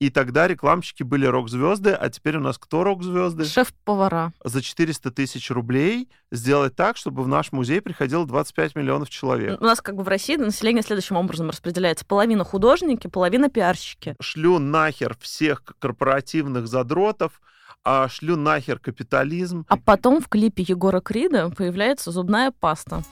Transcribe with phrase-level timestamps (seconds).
[0.00, 3.44] И тогда рекламщики были рок-звезды, а теперь у нас кто рок-звезды?
[3.44, 4.32] Шеф-повара.
[4.44, 9.60] За 400 тысяч рублей сделать так, чтобы в наш музей приходило 25 миллионов человек.
[9.60, 12.04] У нас как бы в России население следующим образом распределяется.
[12.06, 14.14] Половина художники, половина пиарщики.
[14.20, 17.40] Шлю нахер всех корпоративных задротов,
[17.84, 19.64] а шлю нахер капитализм.
[19.68, 23.02] А потом в клипе Егора Крида появляется зубная паста.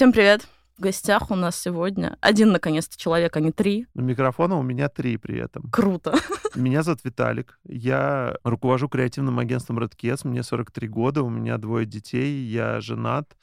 [0.00, 0.48] Всем привет!
[0.78, 3.86] В гостях у нас сегодня один, наконец-то, человек, а не три.
[3.92, 5.70] Микрофона у меня три при этом.
[5.70, 6.14] Круто.
[6.54, 7.58] Меня зовут Виталик.
[7.64, 10.26] Я руковожу креативным агентством Red Kids.
[10.26, 13.36] Мне 43 года, у меня двое детей, я женат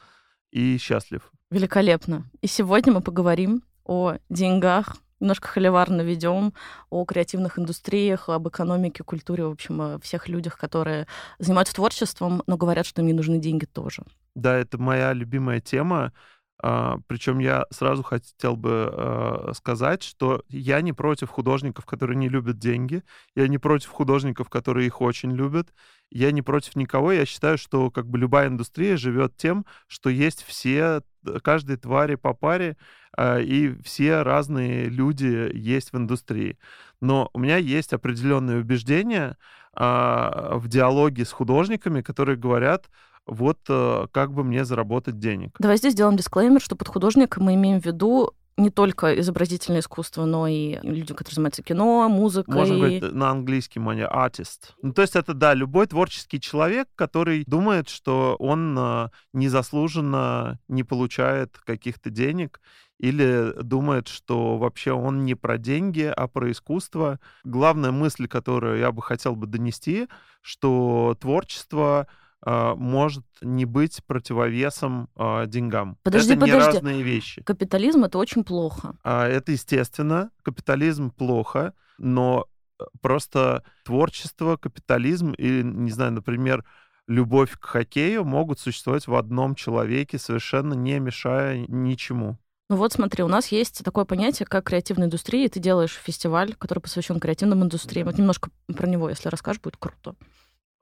[0.49, 1.31] и счастлив.
[1.52, 2.25] Великолепно.
[2.41, 6.55] И сегодня мы поговорим о деньгах, немножко холиварно ведем
[6.89, 11.05] о креативных индустриях, об экономике, культуре, в общем, о всех людях, которые
[11.38, 14.02] занимаются творчеством, но говорят, что им не нужны деньги тоже.
[14.33, 16.13] Да, это моя любимая тема.
[16.59, 22.30] А, Причем я сразу хотел бы а, сказать, что я не против художников, которые не
[22.30, 23.03] любят деньги,
[23.36, 25.73] я не против художников, которые их очень любят,
[26.09, 27.11] я не против никого.
[27.11, 31.02] Я считаю, что как бы любая индустрия живет тем, что есть все,
[31.44, 32.75] каждой твари по паре,
[33.16, 36.58] а, и все разные люди есть в индустрии.
[37.02, 39.38] Но у меня есть определенные убеждения
[39.80, 42.89] в диалоге с художниками, которые говорят,
[43.28, 45.56] вот э, как бы мне заработать денег.
[45.59, 50.25] Давай здесь сделаем дисклеймер, что под художником мы имеем в виду не только изобразительное искусство,
[50.25, 52.56] но и люди, которые занимаются кино, музыкой.
[52.56, 54.72] Можно говорить на английском, а не artist.
[54.81, 60.84] Ну, то есть это, да, любой творческий человек, который думает, что он э, незаслуженно не
[60.84, 62.59] получает каких-то денег,
[63.00, 67.19] или думает, что вообще он не про деньги, а про искусство.
[67.44, 70.08] Главная мысль, которую я бы хотел бы донести,
[70.41, 72.08] что творчество
[72.45, 75.97] может не быть противовесом э, деньгам.
[76.03, 76.67] Подожди, это подожди.
[76.67, 77.41] не разные вещи.
[77.44, 78.95] Капитализм это очень плохо.
[79.03, 82.45] А, это естественно, капитализм плохо, но
[82.79, 86.63] э, просто творчество, капитализм или, не знаю, например,
[87.07, 92.38] любовь к хоккею могут существовать в одном человеке, совершенно не мешая ничему.
[92.69, 96.53] Ну вот смотри, у нас есть такое понятие, как креативная индустрия, и ты делаешь фестиваль,
[96.53, 98.07] который посвящен креативным индустриям.
[98.07, 100.16] Вот немножко про него, если расскажешь, будет круто.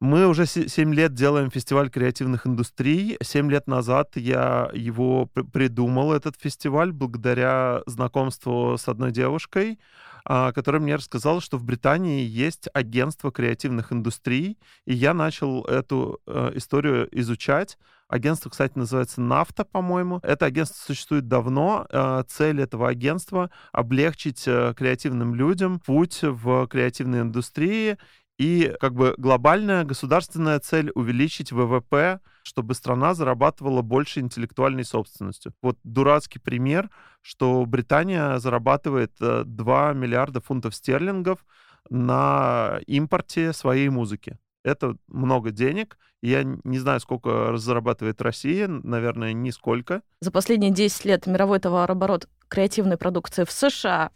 [0.02, 3.18] Мы уже 7 лет делаем фестиваль креативных индустрий.
[3.22, 9.80] 7 лет назад я его придумал, этот фестиваль, благодаря знакомству с одной девушкой,
[10.26, 16.20] а, которая мне рассказала, что в Британии есть агентство креативных индустрий, и я начал эту
[16.28, 17.78] э, историю изучать.
[18.08, 20.20] Агентство, кстати, называется «Нафта», по-моему.
[20.24, 21.88] Это агентство существует давно.
[21.90, 27.98] Э, цель этого агентства— облегчить э, креативным людям путь в креативной индустрии
[28.38, 35.54] и как бы глобальная государственная цель увеличить ВВП, чтобы страна зарабатывала больше интеллектуальной собственностью.
[35.62, 36.90] Вот дурацкий пример,
[37.22, 41.46] что Британия зарабатывает 2 э, миллиарда фунтов стерлингов
[41.90, 44.38] на импорте своей музыки.
[44.64, 45.98] Это много денег.
[46.22, 50.02] Я не знаю, сколько зарабатывает Россия, наверное, нисколько.
[50.22, 54.12] За последние 10 лет мировой товарооборот креативной продукции в США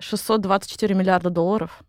[0.00, 1.82] 624 миллиарда долларов.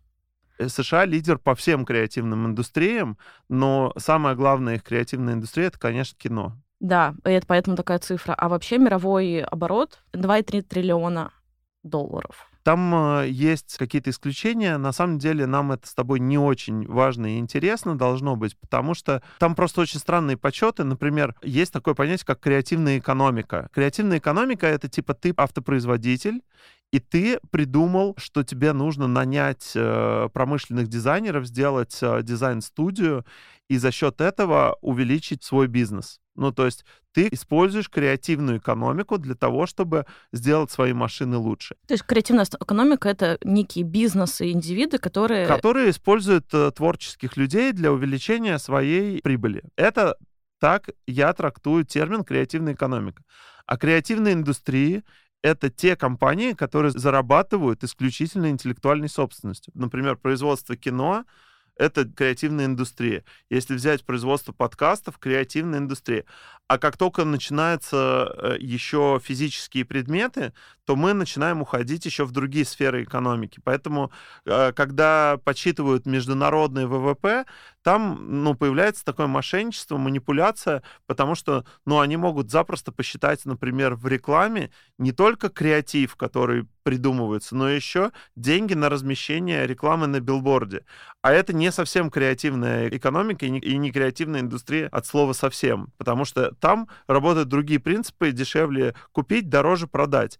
[0.58, 6.18] Э, США лидер по всем креативным индустриям, но самая главная их креативная индустрия— это, конечно,
[6.18, 6.56] кино.
[6.80, 8.34] Да, и это поэтому такая цифра.
[8.34, 11.32] А вообще мировой оборот 2,3 триллиона
[11.82, 12.50] долларов.
[12.64, 14.78] Там э, есть какие-то исключения.
[14.78, 18.94] На самом деле нам это с тобой не очень важно и интересно должно быть, потому
[18.94, 20.82] что там просто очень странные подсчеты.
[20.82, 23.68] Например, есть такое понятие, как креативная экономика.
[23.72, 26.40] Креативная экономика— это типа ты автопроизводитель,
[26.90, 33.26] и ты придумал, что тебе нужно нанять э, промышленных дизайнеров, сделать э, дизайн-студию
[33.68, 36.18] и за счет этого увеличить свой бизнес.
[36.36, 41.76] Ну, то есть ты используешь креативную экономику для того, чтобы сделать свои машины лучше.
[41.86, 45.46] То есть креативная экономика— это некие бизнесы, индивиды, которые...
[45.46, 49.62] Которые используют э, творческих людей для увеличения своей прибыли.
[49.76, 50.16] Это
[50.58, 53.22] так я трактую термин креативная экономика.
[53.66, 55.04] А креативные индустрии
[55.42, 59.72] это те компании, которые зарабатывают исключительно интеллектуальной собственностью.
[59.76, 61.24] Например, производство кино—
[61.76, 63.24] это креативная индустрия.
[63.50, 66.24] Если взять производство подкастов, креативная индустрия.
[66.66, 70.54] А как только начинаются э, еще физические предметы,
[70.86, 73.60] то мы начинаем уходить еще в другие сферы экономики.
[73.62, 74.10] Поэтому,
[74.46, 77.44] э, когда подсчитывают международный ВВП,
[77.84, 84.08] там, ну, появляется такое мошенничество, манипуляция, потому что, ну, они могут запросто посчитать, например, в
[84.08, 90.86] рекламе не только креатив, который придумывается, но еще деньги на размещение рекламы на билборде.
[91.20, 95.88] А это не совсем креативная экономика и не, и не креативная индустрия от слова совсем,
[95.98, 100.38] потому что там работают другие принципы, дешевле купить, дороже продать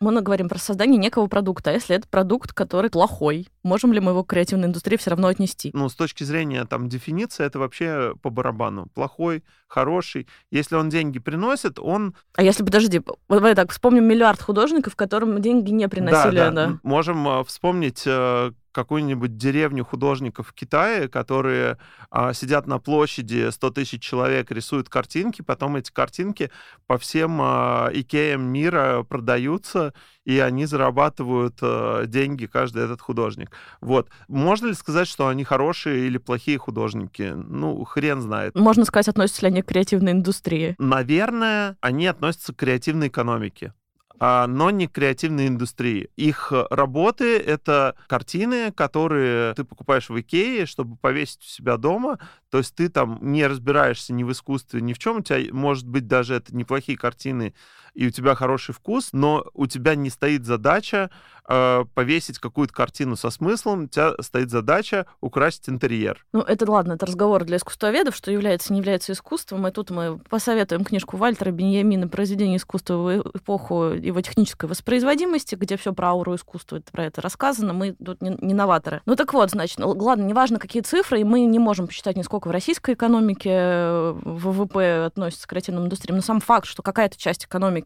[0.00, 1.70] мы говорим про создание некого продукта.
[1.70, 5.28] А если это продукт, который плохой, можем ли мы его к креативной индустрии все равно
[5.28, 5.70] отнести?
[5.72, 8.86] Ну, с точки зрения там дефиниции, это вообще по барабану.
[8.94, 10.26] Плохой, хороший.
[10.50, 12.14] Если он деньги приносит, он...
[12.34, 16.36] А если, подожди, давай так, вспомним миллиард художников, которым деньги не приносили.
[16.36, 16.66] Да, да.
[16.66, 16.78] да.
[16.82, 21.78] Можем а, вспомнить э, какую-нибудь деревню художников в Китае, которые
[22.10, 26.50] а, сидят на площади, 100 тысяч человек рисуют картинки, потом эти картинки
[26.86, 29.94] по всем а, икеям мира продаются,
[30.24, 33.50] и они зарабатывают а, деньги, каждый этот художник.
[33.80, 34.10] Вот.
[34.28, 37.32] Можно ли сказать, что они хорошие или плохие художники?
[37.34, 38.54] Ну, хрен знает.
[38.54, 40.74] Можно сказать, относятся ли они к креативной индустрии?
[40.78, 43.72] Наверное, они относятся к креативной экономике.
[44.20, 46.08] А, но не креативной индустрии.
[46.16, 52.18] Их работы— это картины, которые ты покупаешь в Икее, чтобы повесить у себя дома.
[52.50, 55.18] То есть ты там не разбираешься ни в искусстве, ни в чем.
[55.18, 57.54] У тебя, может быть, даже это неплохие картины,
[57.94, 61.10] и у тебя хороший вкус, но у тебя не стоит задача
[61.48, 66.24] э, повесить какую-то картину со смыслом, у тебя стоит задача украсить интерьер.
[66.32, 70.18] Ну, это ладно, это разговор для искусствоведов, что является, не является искусством, и тут мы
[70.18, 76.34] посоветуем книжку Вальтера Беньямина «Произведение искусства в эпоху его технической воспроизводимости», где все про ауру
[76.34, 79.02] искусства, про это рассказано, мы тут не, не новаторы.
[79.06, 82.50] Ну так вот, значит, ладно, неважно, какие цифры, и мы не можем посчитать, нисколько в
[82.50, 87.83] российской экономике э, ВВП относится к креативным индустриям, но сам факт, что какая-то часть экономики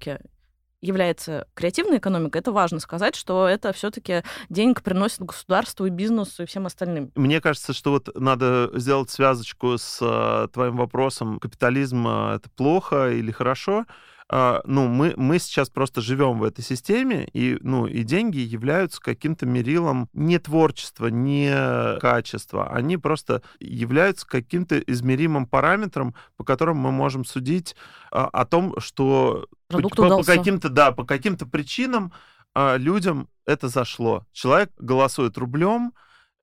[0.80, 6.46] является креативной экономикой, это важно сказать, что это все-таки денег приносит государству и бизнесу и
[6.46, 7.10] всем остальным.
[7.14, 13.10] Мне кажется, что вот надо сделать связочку с э, твоим вопросом, капитализм э, это плохо
[13.10, 13.86] или хорошо.
[14.30, 19.00] А, ну, мы, мы сейчас просто живем в этой системе, и, ну, и деньги являются
[19.00, 22.68] каким-то мерилом не творчества, не качества.
[22.70, 27.74] Они просто являются каким-то измеримым параметром, по которому мы можем судить
[28.10, 32.12] а, о том, что по, по каким-то, да, по каким-то причинам
[32.54, 34.26] а, людям это зашло.
[34.32, 35.94] Человек голосует рублем,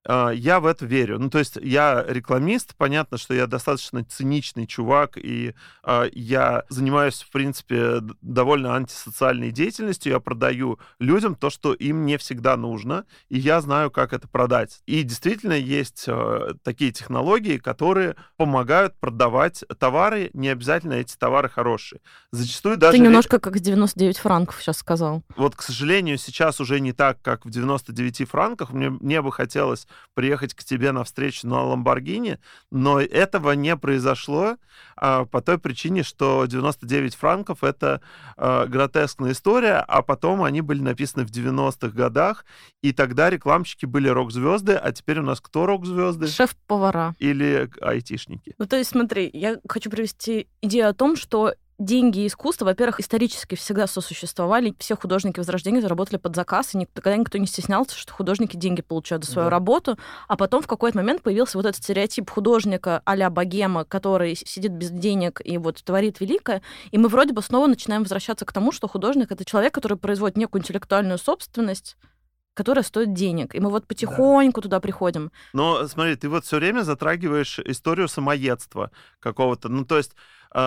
[0.08, 1.20] я в это верю.
[1.20, 5.54] Ну, то есть я рекламист, понятно, что я достаточно циничный чувак, и
[5.84, 12.18] э, я занимаюсь, в принципе, довольно антисоциальной деятельностью, я продаю людям то, что им не
[12.18, 14.82] всегда нужно, и я знаю, как это продать.
[14.86, 22.02] И действительно есть э, такие технологии, которые помогают продавать товары, не обязательно эти товары хорошие.
[22.32, 22.98] Зачастую даже...
[22.98, 25.24] Ты немножко как 99 франков сейчас сказал.
[25.36, 28.72] Вот, к сожалению, сейчас уже не так, как в 99 франках.
[28.72, 32.40] Мне, мне бы хотелось приехать к тебе на встречу на Ламборгини,
[32.72, 34.58] но этого не произошло
[34.96, 38.02] а, по той причине, что 99 франков— это
[38.38, 42.46] а, гротескная история, а потом они были написаны в 90-х годах,
[42.82, 46.28] и тогда рекламщики были рок-звезды, а теперь у нас кто рок-звезды?
[46.28, 47.16] Шеф-повара.
[47.20, 48.56] Или айтишники.
[48.58, 53.00] Ну, то есть, смотри, я хочу привести идею о том, что деньги и искусство, во-первых,
[53.00, 54.74] исторически всегда сосуществовали.
[54.80, 59.26] Все художники Возрождения заработали под заказ, и никогда никто не стеснялся, что художники деньги получают
[59.26, 59.52] за свою да.
[59.52, 59.98] работу.
[60.28, 64.92] А потом в какой-то момент появился вот этот стереотип художника а-ля богема, который сидит без
[64.92, 66.62] денег и вот творит великое.
[66.92, 70.38] И мы вроде бы снова начинаем возвращаться к тому, что художник— это человек, который производит
[70.38, 71.98] некую интеллектуальную собственность,
[72.54, 73.54] которая стоит денег.
[73.54, 74.64] И мы вот потихоньку да.
[74.64, 75.32] туда приходим.
[75.54, 79.68] Но смотри, ты вот все время затрагиваешь историю самоедства какого-то.
[79.68, 80.14] Ну, то есть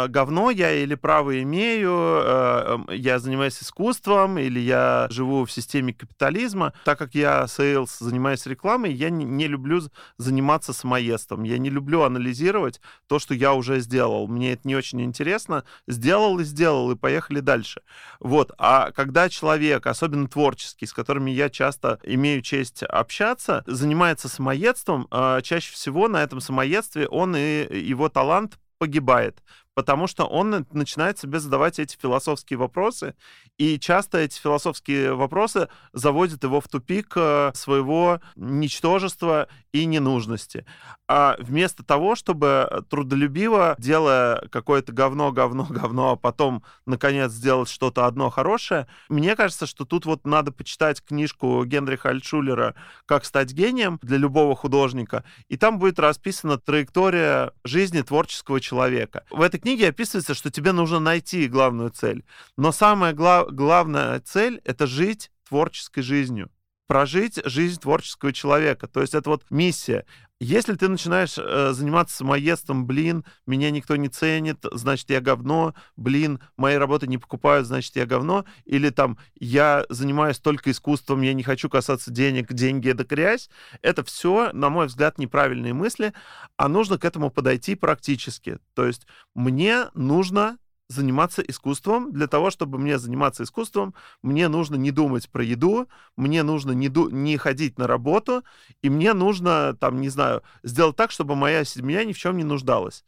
[0.06, 5.94] говно я или право имею, э, эм, я занимаюсь искусством, или я живу в системе
[5.94, 6.74] капитализма.
[6.84, 9.80] Так как я sales, занимаюсь рекламой, я не, не люблю
[10.18, 11.42] заниматься самоедством.
[11.42, 14.28] Я не люблю анализировать то, что я уже сделал.
[14.28, 15.64] Мне это не очень интересно.
[15.86, 17.80] Сделал и сделал, и поехали дальше.
[18.20, 18.52] Вот.
[18.58, 25.40] А когда человек, особенно творческий, с которыми я часто имею честь общаться, занимается самоедством, э,
[25.42, 29.42] чаще всего на этом самоедстве он и его талант погибает,
[29.78, 33.14] потому что он начинает себе задавать эти философские вопросы,
[33.58, 40.64] и часто эти философские вопросы заводят его в тупик э, своего ничтожества и ненужности.
[41.06, 48.06] А вместо того, чтобы трудолюбиво, делая какое-то говно, говно, говно, а потом, наконец, сделать что-то
[48.06, 52.74] одно хорошее, мне кажется, что тут вот надо почитать книжку Генриха Альтшулера
[53.06, 59.24] «Как стать гением» для любого художника, и там будет расписана траектория жизни творческого человека.
[59.30, 62.24] В этой книге описывается, что тебе нужно найти главную цель.
[62.56, 66.50] Но самая гла- главная цель— это жить творческой жизнью.
[66.88, 68.88] Прожить жизнь творческого человека.
[68.88, 70.04] То есть это вот миссия.
[70.40, 76.40] Если ты начинаешь э, заниматься самоедством, блин, меня никто не ценит, значит, я говно, блин,
[76.56, 81.42] мои работы не покупают, значит, я говно, или там, я занимаюсь только искусством, я не
[81.42, 83.50] хочу касаться денег, деньги— это грязь,
[83.82, 86.14] это все, на мой взгляд, неправильные мысли,
[86.56, 88.58] а нужно к этому подойти практически.
[88.74, 92.12] То есть мне нужно заниматься искусством.
[92.12, 96.88] Для того, чтобы мне заниматься искусством, мне нужно не думать про еду, мне нужно не,
[96.88, 98.42] ду- не ходить на работу,
[98.82, 102.44] и мне нужно, там, не знаю, сделать так, чтобы моя семья ни в чем не
[102.44, 103.04] нуждалась.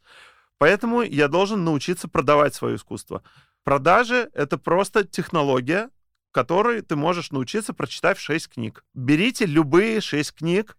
[0.57, 3.23] Поэтому я должен научиться продавать свое искусство.
[3.63, 5.89] Продажи— это просто технология,
[6.31, 8.85] которой ты можешь научиться, прочитав 6 книг.
[8.93, 10.77] Берите любые 6 книг,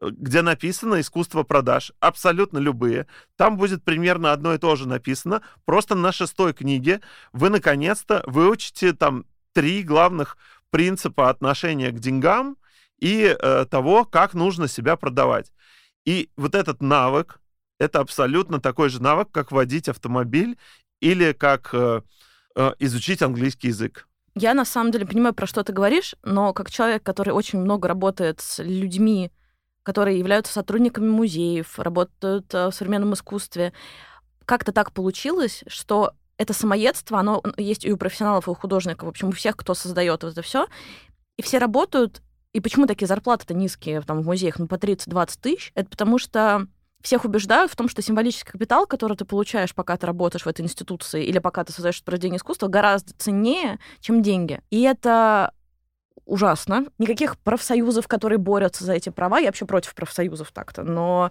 [0.00, 3.06] где написано «Искусство продаж», абсолютно любые.
[3.36, 5.42] Там будет примерно одно и то же написано.
[5.64, 7.00] Просто на шестой книге
[7.32, 10.36] вы, наконец-то, выучите там три главных
[10.70, 12.56] принципа отношения к деньгам
[12.98, 15.52] и э, того, как нужно себя продавать.
[16.04, 17.40] И вот этот навык,
[17.78, 20.58] это абсолютно такой же навык, как водить автомобиль
[21.00, 22.02] или как э,
[22.56, 24.06] э, изучить английский язык.
[24.34, 27.88] Я на самом деле понимаю, про что ты говоришь, но как человек, который очень много
[27.88, 29.30] работает с людьми,
[29.82, 33.72] которые являются сотрудниками музеев, работают э, в современном искусстве.
[34.44, 39.10] Как-то так получилось, что это самоедство, оно есть и у профессионалов, и у художников, в
[39.10, 40.66] общем, у всех, кто создает вот это все.
[41.36, 42.22] И все работают,
[42.52, 45.72] и почему такие зарплаты-то низкие там, в музеях, ну, по 30-20 тысяч?
[45.74, 46.66] Это потому что
[47.02, 50.62] всех убеждают в том, что символический капитал, который ты получаешь, пока ты работаешь в этой
[50.62, 54.60] институции или пока ты создаешь произведение искусства, гораздо ценнее, чем деньги.
[54.70, 55.52] И это
[56.30, 56.86] ужасно.
[56.98, 59.38] Никаких профсоюзов, которые борются за эти права.
[59.38, 60.82] Я вообще против профсоюзов так-то.
[60.82, 61.30] Но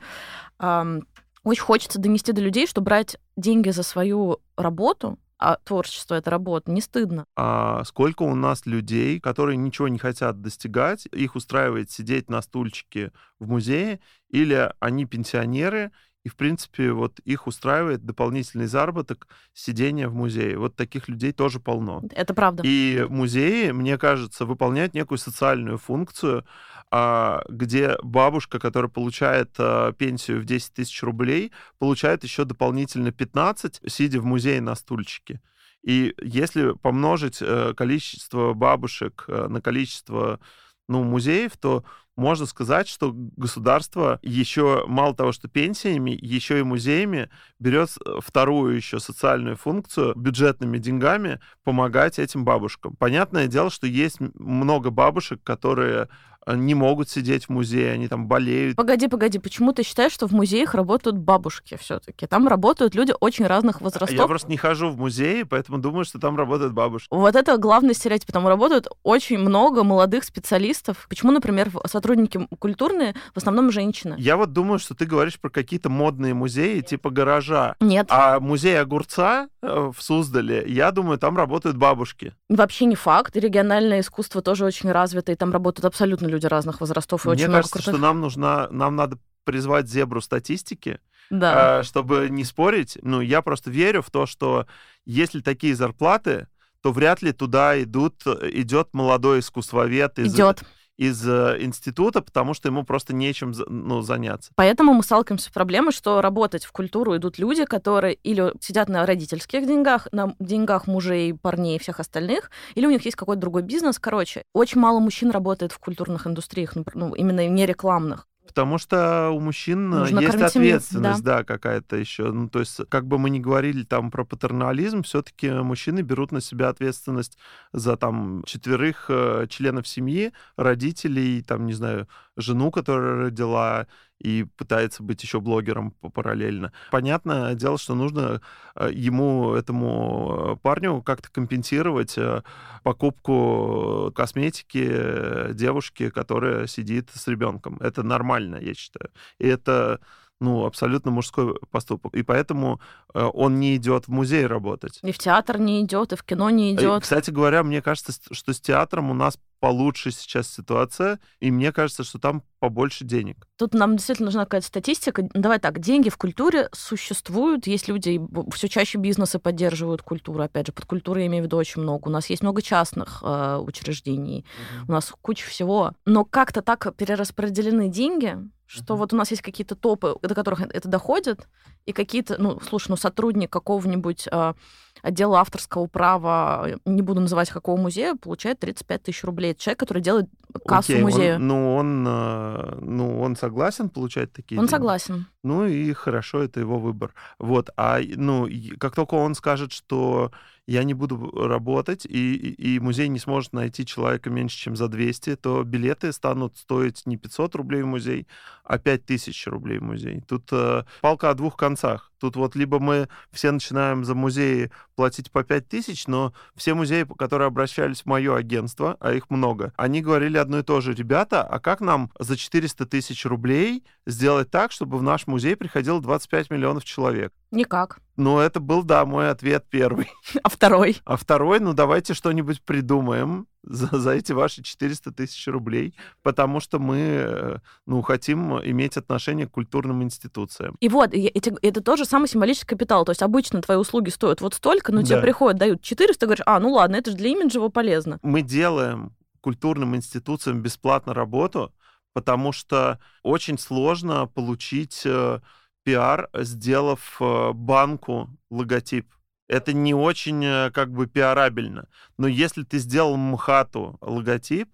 [0.59, 1.07] эм,
[1.43, 6.69] очень хочется донести до людей, что брать деньги за свою работу а творчество— это работа,
[6.69, 7.25] не стыдно.
[7.35, 13.13] А сколько у нас людей, которые ничего не хотят достигать, их устраивает сидеть на стульчике
[13.39, 15.91] в музее, или они пенсионеры,
[16.23, 20.57] и, в принципе, вот их устраивает дополнительный заработок сидения в музее.
[20.57, 22.03] Вот таких людей тоже полно.
[22.11, 22.63] Это правда.
[22.65, 26.45] И музеи, мне кажется, выполняют некую социальную функцию,
[26.91, 33.81] а, где бабушка, которая получает а, пенсию в 10 тысяч рублей, получает еще дополнительно 15,
[33.87, 35.39] сидя в музее на стульчике.
[35.83, 40.41] И если помножить э, количество бабушек э, на количество
[40.89, 41.85] ну, музеев, то
[42.19, 48.99] можно сказать, что государство еще мало того, что пенсиями, еще и музеями берет вторую еще
[48.99, 52.95] социальную функцию бюджетными деньгами помогать этим бабушкам.
[52.97, 56.09] Понятное дело, что есть много бабушек, которые
[56.47, 58.75] не могут сидеть в музее, они там болеют.
[58.75, 62.27] Погоди, погоди, почему ты считаешь, что в музеях работают бабушки все-таки?
[62.27, 64.17] Там работают люди очень разных возрастов.
[64.17, 67.07] Я просто не хожу в музеи, поэтому думаю, что там работают бабушки.
[67.11, 68.31] Вот это главный стереотип.
[68.31, 71.05] Там работают очень много молодых специалистов.
[71.09, 74.15] Почему, например, сотрудники культурные в основном женщины?
[74.17, 77.75] Я вот думаю, что ты говоришь про какие-то модные музеи типа гаража.
[77.79, 78.07] Нет.
[78.09, 82.33] А музей огурца э, в Суздале, я думаю, там работают бабушки.
[82.49, 83.35] Вообще не факт.
[83.35, 87.25] Региональное искусство тоже очень развито, и там работают абсолютно люди разных возрастов.
[87.25, 91.79] И Мне очень кажется, много что нам нужна, нам надо призвать зебру статистики, да.
[91.79, 92.97] э, чтобы не спорить.
[93.01, 94.67] Ну, я просто верю в то, что
[95.05, 96.47] если такие зарплаты,
[96.81, 100.63] то вряд ли туда идут, идет молодой искусствовед из, Идет
[100.99, 104.51] из э, института, потому что ему просто нечем ну, заняться.
[104.55, 109.05] Поэтому мы сталкиваемся с проблемой, что работать в культуру идут люди, которые или сидят на
[109.05, 113.61] родительских деньгах, на деньгах мужей, парней и всех остальных, или у них есть какой-то другой
[113.61, 113.97] бизнес.
[113.97, 118.27] Короче, очень мало мужчин работает в культурных индустриях, ну, именно не рекламных.
[118.49, 122.31] Потому что у мужчин э, Нужно есть ответственность, да, да какая-то еще.
[122.31, 126.41] Ну, то есть, как бы мы ни говорили там про патернализм, все-таки мужчины берут на
[126.41, 127.37] себя ответственность
[127.73, 132.07] за там четверых э, членов семьи, родителей, там, не знаю,
[132.39, 133.87] жену, которая родила,
[134.19, 136.73] и пытается быть еще блогером параллельно.
[136.91, 138.41] Понятное дело, что нужно
[138.75, 142.43] э, ему, этому парню, как-то компенсировать э,
[142.83, 147.77] покупку косметики девушки, которая сидит с ребенком.
[147.79, 149.09] Это нормально, я считаю.
[149.37, 150.01] И это
[150.39, 152.13] ну, абсолютно мужской поступок.
[152.15, 152.79] И поэтому
[153.13, 154.99] э, он не идет в музей работать.
[155.03, 157.03] И в театр не идет, и в кино не идет.
[157.03, 162.03] Кстати говоря, мне кажется, что с театром у нас получше сейчас ситуация, и мне кажется,
[162.03, 163.45] что там побольше денег.
[163.57, 165.27] Тут нам действительно нужна какая-то статистика.
[165.33, 168.21] Давай так, деньги в культуре существуют, есть люди,
[168.53, 172.07] все чаще бизнесы поддерживают культуру, опять же, под культурой я имею в виду очень много.
[172.07, 174.45] У нас есть много частных э, учреждений,
[174.79, 174.85] угу.
[174.89, 175.91] у нас куча всего.
[176.05, 178.37] Но как-то так перераспределены деньги,
[178.69, 178.97] что mm-hmm.
[178.97, 181.47] вот у нас есть какие-то топы, до которых это доходит,
[181.87, 184.53] и какие-то, ну, слушай, ну, сотрудник какого-нибудь э,
[185.01, 189.51] отдела авторского права, не буду называть какого музея, получает 35 тысяч рублей.
[189.51, 190.27] Это человек, который делает
[190.67, 191.35] кассу Окей, музея.
[191.37, 194.71] Он, ну, он, э, ну, он согласен получать такие Он деньги?
[194.75, 195.25] согласен.
[195.43, 197.15] Ну и хорошо, это его выбор.
[197.39, 198.47] Вот, а ну,
[198.77, 200.31] как только он скажет, что
[200.69, 205.35] я не буду работать, и, и музей не сможет найти человека меньше, чем за 200,
[205.37, 208.27] то билеты станут стоить не 500 рублей в музей,
[208.63, 210.21] а 5000 рублей в музей.
[210.27, 212.08] Тут э, палка о двух концах.
[212.19, 217.07] Тут вот либо мы все начинаем за музеи платить по 5 тысяч, но все музеи,
[217.17, 220.93] которые обращались в мое агентство, а их много, они говорили одно и то же.
[220.93, 226.01] Ребята, а как нам за 400 тысяч рублей сделать так, чтобы в наш музей приходило
[226.01, 227.33] 25 миллионов человек?
[227.51, 227.99] Никак.
[228.15, 230.11] Ну, это был, да, мой ответ первый.
[230.43, 230.97] А второй?
[231.05, 236.79] А второй, ну, давайте что-нибудь придумаем за, за эти ваши 400 тысяч рублей, потому что
[236.79, 240.75] мы, э, ну, хотим иметь отношение к культурным институциям.
[240.79, 243.05] И вот, эти, это тоже самый символический капитал.
[243.05, 245.07] То есть обычно твои услуги стоят вот столько, но да.
[245.07, 248.19] тебе приходят, дают 400, ты говоришь, а, ну ладно, это же для имиджево полезно.
[248.21, 251.73] Мы делаем культурным институциям бесплатно работу,
[252.13, 255.39] потому что очень сложно получить э,
[255.83, 259.07] пиар, сделав э, банку логотип.
[259.49, 261.87] Это не очень э, как бы пиарабельно.
[262.17, 264.69] Но если ты сделал МХАТу логотип,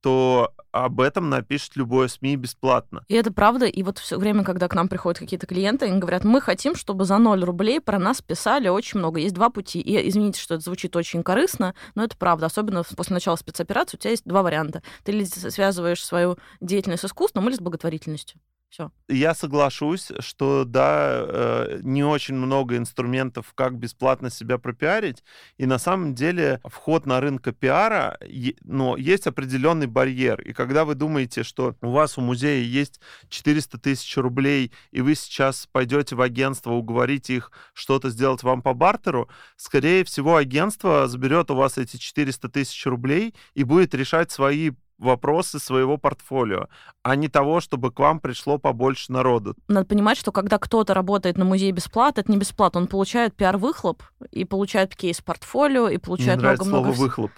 [0.00, 3.02] то об этом напишет любое СМИ бесплатно.
[3.08, 3.66] И это правда.
[3.66, 7.04] И вот все время, когда к нам приходят какие-то клиенты, они говорят, мы хотим, чтобы
[7.04, 9.18] за 0 рублей про нас писали очень много.
[9.18, 9.80] Есть два пути.
[9.80, 12.46] И извините, что это звучит очень корыстно, но это правда.
[12.46, 14.82] Особенно после начала спецоперации у тебя есть два варианта.
[15.04, 18.40] Ты или связываешь свою деятельность с искусством или с благотворительностью.
[18.70, 18.92] Все.
[19.08, 25.24] Я соглашусь, что да, э, не очень много инструментов, как бесплатно себя пропиарить.
[25.56, 28.18] И на самом деле вход на рынок пиара,
[28.62, 30.42] но есть определенный барьер.
[30.42, 35.14] И когда вы думаете, что у вас у музея есть 400 тысяч рублей, и вы
[35.14, 41.50] сейчас пойдете в агентство, уговорите их что-то сделать вам по бартеру, скорее всего, агентство заберет
[41.50, 46.68] у вас эти 400 тысяч рублей и будет решать свои вопросы своего портфолио,
[47.02, 49.56] а не того, чтобы к вам пришло побольше народу.
[49.68, 54.02] Надо понимать, что когда кто-то работает на музее бесплатно, это не бесплатно, он получает пиар-выхлоп
[54.30, 56.64] и получает кейс-портфолио, и получает много-много...
[56.64, 57.30] слово «выхлоп».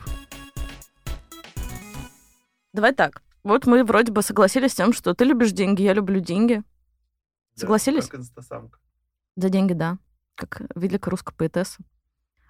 [2.72, 3.22] Давай так.
[3.42, 6.62] Вот мы вроде бы согласились с тем, что ты любишь деньги, я люблю деньги.
[7.54, 8.04] Согласились?
[8.04, 8.78] Да, как инстасамка.
[9.36, 9.98] За деньги, да.
[10.34, 11.82] Как великая русская поэтесса.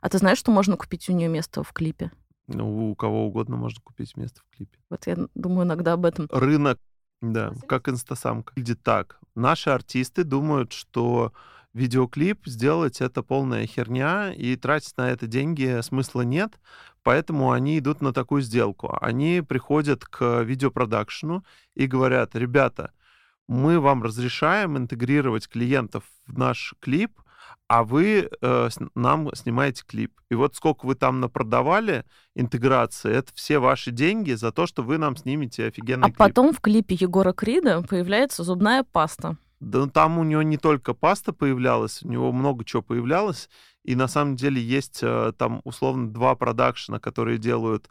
[0.01, 2.11] А ты знаешь, что можно купить у нее место в клипе?
[2.53, 4.79] Ну, у кого угодно можно купить место в клипе.
[4.91, 6.27] Вот я думаю иногда об этом.
[6.31, 6.79] Рынок,
[7.23, 8.53] да, как инстасамка.
[8.57, 9.21] Видит так.
[9.35, 11.33] Наши артисты думают, что
[11.73, 16.59] видеоклип сделать это полная херня, и тратить на это деньги смысла нет,
[17.03, 18.97] поэтому они идут на такую сделку.
[19.01, 22.93] Они приходят к видеопродакшену и говорят, ребята,
[23.47, 27.20] мы вам разрешаем интегрировать клиентов в наш клип,
[27.69, 30.13] а вы э, нам снимаете клип.
[30.31, 34.99] И вот сколько вы там напродавали интеграции, это все ваши деньги за то, что вы
[34.99, 36.21] нам снимете офигенный а клип.
[36.21, 39.37] А потом в клипе Егора Крида появляется зубная паста.
[39.61, 43.49] Да там у него не только паста появлялась, у него много чего появлялось.
[43.85, 47.89] И на самом деле есть э, там условно два продакшена, которые делают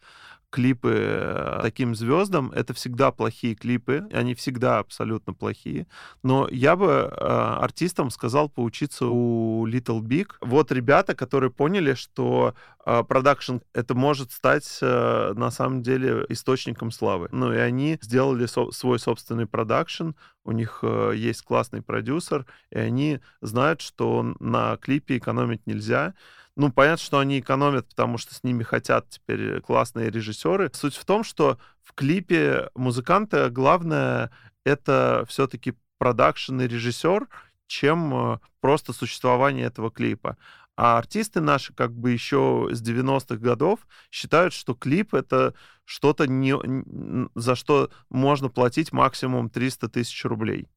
[0.50, 5.88] клипы э, таким звездам, это всегда плохие клипы, они всегда абсолютно плохие.
[6.24, 10.32] Но я бы э, артистам сказал поучиться у Little Big.
[10.42, 16.92] Вот ребята, которые поняли, что э, продакшн это может стать э, на самом деле источником
[16.92, 17.30] славы.
[17.32, 20.12] Ну и они сделали со- свой собственный продакшн,
[20.46, 26.16] у них э, есть классный продюсер, и они знают, что на клипе экономить нельзя.
[26.60, 30.70] Ну, понятно, что они экономят, потому что с ними хотят теперь классные режиссеры.
[30.74, 34.30] Суть в том, что в клипе музыканта главное
[34.66, 37.30] это все-таки продакшн и режиссер,
[37.68, 40.36] чем э, просто существование этого клипа.
[40.76, 43.80] А артисты наши, как бы еще с 90-х годов,
[44.12, 45.54] считают, что клип это
[45.86, 46.56] что-то, не,
[47.36, 50.68] за что можно платить максимум 300 тысяч рублей.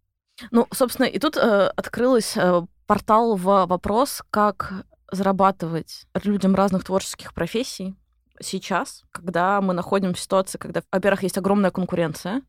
[0.53, 7.35] Ну, собственно, и тут э, открылась э, портал в вопрос, как зарабатывать людям разных творческих
[7.35, 7.95] профессий
[8.41, 12.43] сейчас, когда мы находимся в ситуации, когда, во-первых, есть огромная конкуренция,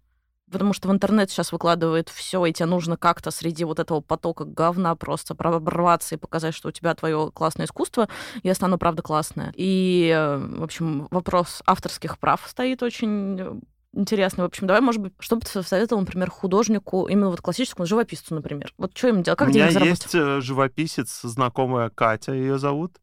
[0.52, 4.46] потому что в интернет сейчас выкладывает все, и тебе нужно как-то среди вот этого потока
[4.46, 8.08] говна просто прорваться и показать, что у тебя твое классное искусство,
[8.44, 9.54] если оно правда классное.
[9.56, 13.62] И, э, в общем, вопрос авторских прав стоит очень
[13.94, 14.44] интересно.
[14.44, 18.36] В общем, давай, может быть, что бы ты советовал, например, художнику, именно вот классическому живописцу,
[18.36, 18.74] например?
[18.78, 19.40] Вот что им делать?
[19.40, 23.00] Как У меня есть э, живописец, знакомая Катя ее зовут,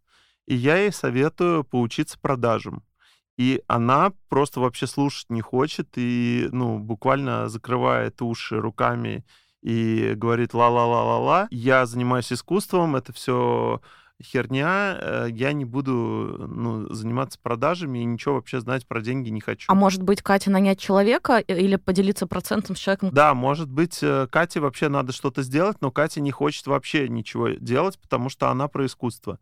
[0.47, 2.85] и я ей советую поучиться продажам.
[3.37, 9.25] И она просто вообще слушать не хочет и, ну, буквально закрывает уши руками
[9.63, 11.49] и говорит ла-ла-ла-ла-ла.
[11.51, 13.81] Я занимаюсь искусством, это все
[14.23, 15.93] херня, э, я не буду
[16.49, 19.67] ну, заниматься продажами и ничего вообще знать про деньги не хочу.
[19.69, 23.11] А может быть, Катя нанять человека или поделиться процентом с человеком?
[23.13, 27.49] Да, может быть, э, Кате вообще надо что-то сделать, но Катя не хочет вообще ничего
[27.51, 29.39] делать, потому что она про искусство.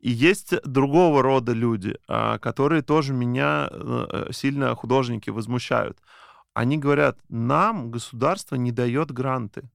[0.00, 5.98] И есть другого рода люди, а, которые тоже меня э, сильно художники возмущают.
[6.54, 9.68] Они говорят, нам государство не дает гранты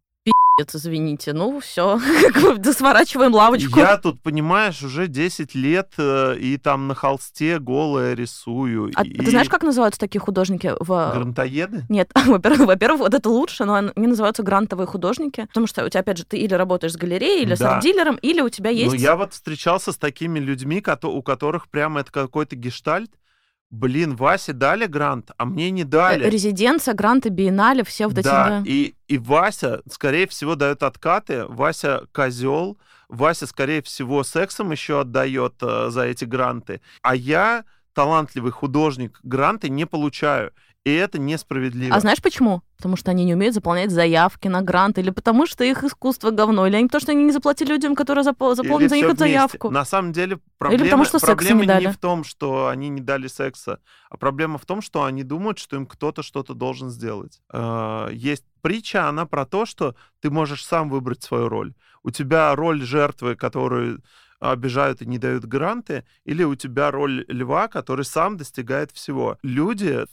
[0.73, 1.33] извините.
[1.33, 1.99] Ну, все,
[2.73, 3.79] сворачиваем лавочку.
[3.79, 8.91] Я тут, понимаешь, уже 10 лет э, и там на холсте голое рисую.
[8.95, 9.13] А и...
[9.13, 10.73] ты знаешь, как называются такие художники?
[10.79, 11.11] В...
[11.13, 11.85] Грантоеды?
[11.89, 16.01] Нет, во-первых, во-первых, вот это лучше, но они называются грантовые художники, потому что у тебя,
[16.01, 17.55] опять же, ты или работаешь с галереей, или да.
[17.55, 18.93] с арт-дилером, или у тебя есть...
[18.93, 23.11] Ну, я вот встречался с такими людьми, у которых прямо это какой-то гештальт,
[23.71, 26.29] блин, Васе дали грант, а мне не дали.
[26.29, 28.25] Резиденция, гранты, биеннале, все вот эти...
[28.25, 28.61] Да.
[28.65, 31.45] И, и Вася, скорее всего, дает откаты.
[31.47, 32.77] Вася козел.
[33.07, 36.81] Вася, скорее всего, сексом еще отдает э, за эти гранты.
[37.01, 40.53] А я талантливый художник, гранты не получаю.
[40.83, 41.95] И это несправедливо.
[41.95, 42.63] А знаешь почему?
[42.77, 46.65] Потому что они не умеют заполнять заявки на грант, или потому что их искусство говно,
[46.65, 49.69] или потому что они не заплатили людям, которые запол- заполнят за них эту заявку.
[49.69, 53.01] На самом деле проблема, или потому, что проблема не, не в том, что они не
[53.01, 57.41] дали секса, а проблема в том, что они думают, что им кто-то что-то должен сделать.
[57.53, 61.75] Э, есть притча, она про то, что ты можешь сам выбрать свою роль.
[62.01, 64.01] У тебя роль жертвы, которую
[64.39, 69.37] обижают и не дают гранты, или у тебя роль льва, который сам достигает всего.
[69.43, 70.05] Люди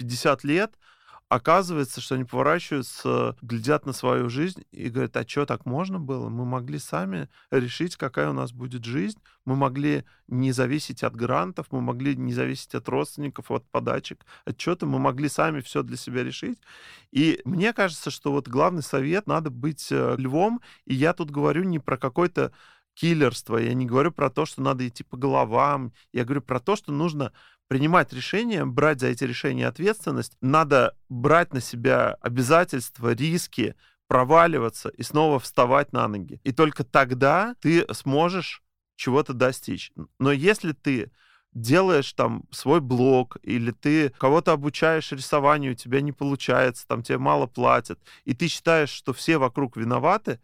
[0.00, 0.78] 50 лет,
[1.28, 6.28] оказывается, что они поворачиваются, глядят на свою жизнь и говорят, а что, так можно было?
[6.28, 9.18] Мы могли сами решить, какая у нас будет жизнь.
[9.44, 14.56] Мы могли не зависеть от грантов, мы могли не зависеть от родственников, от подачек, от
[14.56, 14.86] чего-то.
[14.86, 16.58] Мы могли сами все для себя решить.
[17.12, 20.60] И мне кажется, что вот главный совет— надо быть э, львом.
[20.86, 22.52] И я тут говорю не про какой-то
[22.94, 26.76] киллерство, я не говорю про то, что надо идти по головам, я говорю про то,
[26.76, 27.32] что нужно
[27.70, 33.76] принимать решения, брать за эти решения ответственность, надо брать на себя обязательства, риски,
[34.08, 36.40] проваливаться и снова вставать на ноги.
[36.42, 38.64] И только тогда ты сможешь
[38.96, 39.92] чего-то достичь.
[40.18, 41.12] Но если ты
[41.52, 47.18] делаешь там свой блог, или ты кого-то обучаешь рисованию, у тебя не получается, там тебе
[47.18, 50.40] мало платят, и ты считаешь, что все вокруг виноваты,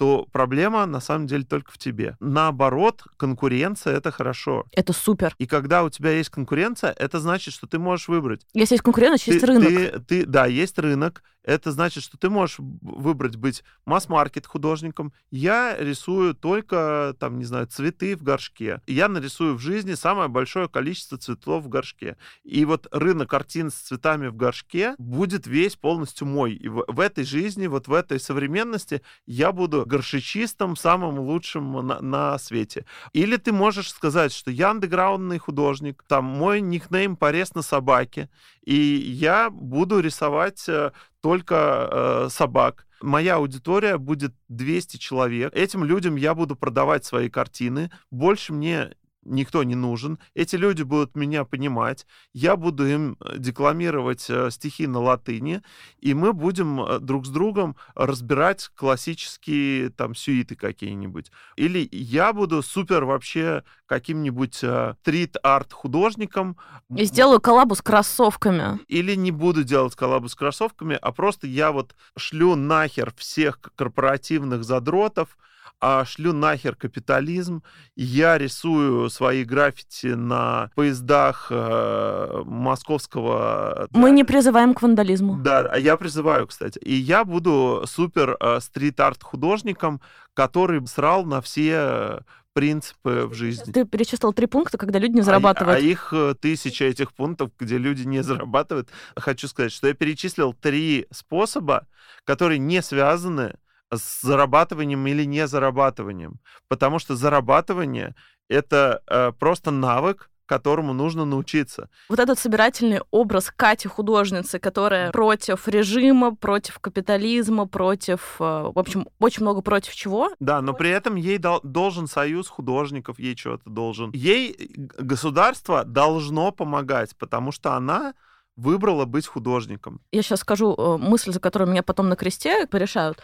[0.00, 2.16] то проблема на самом деле только в тебе.
[2.20, 4.64] Наоборот, конкуренция это хорошо.
[4.72, 5.34] Это супер.
[5.36, 8.46] И когда у тебя есть конкуренция, это значит, что ты можешь выбрать.
[8.54, 9.68] Если есть конкуренция, есть рынок.
[9.68, 15.12] Ты, ты, да, есть рынок, это значит, что ты можешь выбрать быть масс-маркет художником.
[15.30, 18.82] Я рисую только, там, не знаю, цветы в горшке.
[18.86, 22.16] Я нарисую в жизни самое большое количество цветов в горшке.
[22.44, 26.52] И вот рынок картин с цветами в горшке будет весь полностью мой.
[26.52, 32.00] И в, в этой жизни, вот в этой современности я буду горшечистом самым лучшим на,
[32.00, 32.84] на свете.
[33.12, 38.28] Или ты можешь сказать, что я андеграундный художник, там мой никнейм порез на собаке,
[38.62, 42.86] и я буду рисовать э, только э, собак.
[43.00, 45.54] Моя аудитория будет 200 человек.
[45.54, 47.90] Этим людям я буду продавать свои картины.
[48.10, 50.18] Больше мне никто не нужен.
[50.34, 52.06] Эти люди будут меня понимать.
[52.32, 55.62] Я буду им э, декламировать э, стихи на латыни,
[55.98, 61.30] и мы будем э, друг с другом разбирать классические там сюиты какие-нибудь.
[61.56, 66.56] Или я буду супер вообще каким-нибудь стрит-арт художником.
[66.94, 68.78] И сделаю коллабу с кроссовками.
[68.88, 74.64] Или не буду делать коллабу с кроссовками, а просто я вот шлю нахер всех корпоративных
[74.64, 75.36] задротов,
[75.80, 77.62] а шлю нахер капитализм,
[77.96, 83.88] я рисую свои граффити на поездах э, московского...
[83.92, 85.36] Мы да, не призываем к вандализму.
[85.42, 86.78] Да, а я призываю, кстати.
[86.78, 90.00] И я буду супер э, стрит-арт художником,
[90.34, 92.20] который срал на все
[92.52, 93.72] принципы в жизни.
[93.72, 95.78] Ты перечислил три пункта, когда люди не зарабатывают.
[95.78, 98.90] А, а их э, тысяча этих пунктов, где люди не зарабатывают.
[99.16, 101.86] Хочу сказать, что я перечислил три способа,
[102.24, 103.54] которые не связаны
[103.92, 106.40] с зарабатыванием или не зарабатыванием.
[106.68, 108.14] Потому что зарабатывание—
[108.48, 111.88] это э, просто навык, которому нужно научиться.
[112.08, 119.06] Вот этот собирательный образ Кати художницы, которая против режима, против капитализма, против, э, в общем,
[119.20, 120.30] очень много против чего.
[120.40, 124.10] Да, но при этом ей дол- должен союз художников, ей что-то должен.
[124.12, 128.14] Ей государство должно помогать, потому что она
[128.56, 130.00] выбрала быть художником.
[130.10, 133.18] Я сейчас скажу э, мысль, за которую меня потом на кресте порешают.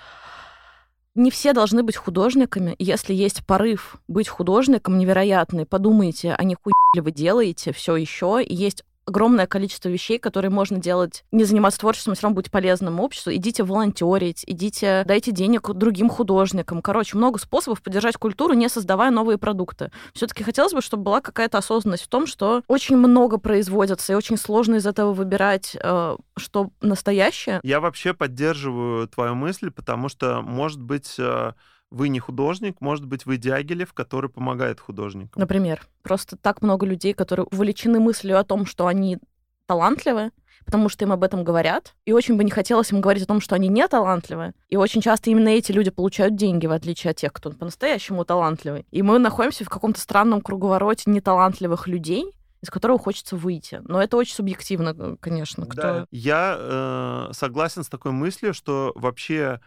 [1.16, 2.76] Не все должны быть художниками.
[2.78, 8.42] Если есть порыв быть художником невероятный, подумайте, а не хуй ли вы делаете все еще.
[8.42, 13.00] И есть огромное количество вещей, которые можно делать, не заниматься творчеством, все равно быть полезным
[13.00, 13.32] обществу.
[13.32, 16.82] Идите волонтерить, идите, дайте денег другим художникам.
[16.82, 19.90] Короче, много способов поддержать культуру, не создавая новые продукты.
[20.12, 24.36] Все-таки хотелось бы, чтобы была какая-то осознанность в том, что очень много производится, и очень
[24.36, 27.60] сложно из этого выбирать, э, что настоящее.
[27.62, 31.52] Я вообще поддерживаю твою мысль, потому что, может быть, э,
[31.90, 35.40] вы не художник, может быть, вы Дягилев, который помогает художникам.
[35.40, 39.18] Например, просто так много людей, которые увлечены мыслью о том, что они
[39.66, 40.30] талантливы,
[40.64, 41.94] потому что им об этом говорят.
[42.04, 44.52] И очень бы не хотелось им говорить о том, что они не талантливы.
[44.68, 48.84] И очень часто именно эти люди получают деньги, в отличие от тех, кто по-настоящему талантливый.
[48.90, 53.80] И мы находимся в каком-то странном круговороте неталантливых людей, из которого хочется выйти.
[53.84, 55.66] Но это очень субъективно, э, конечно.
[55.66, 55.82] Кто...
[55.82, 56.06] Да.
[56.10, 59.60] Я э, согласен с такой мыслью, что вообще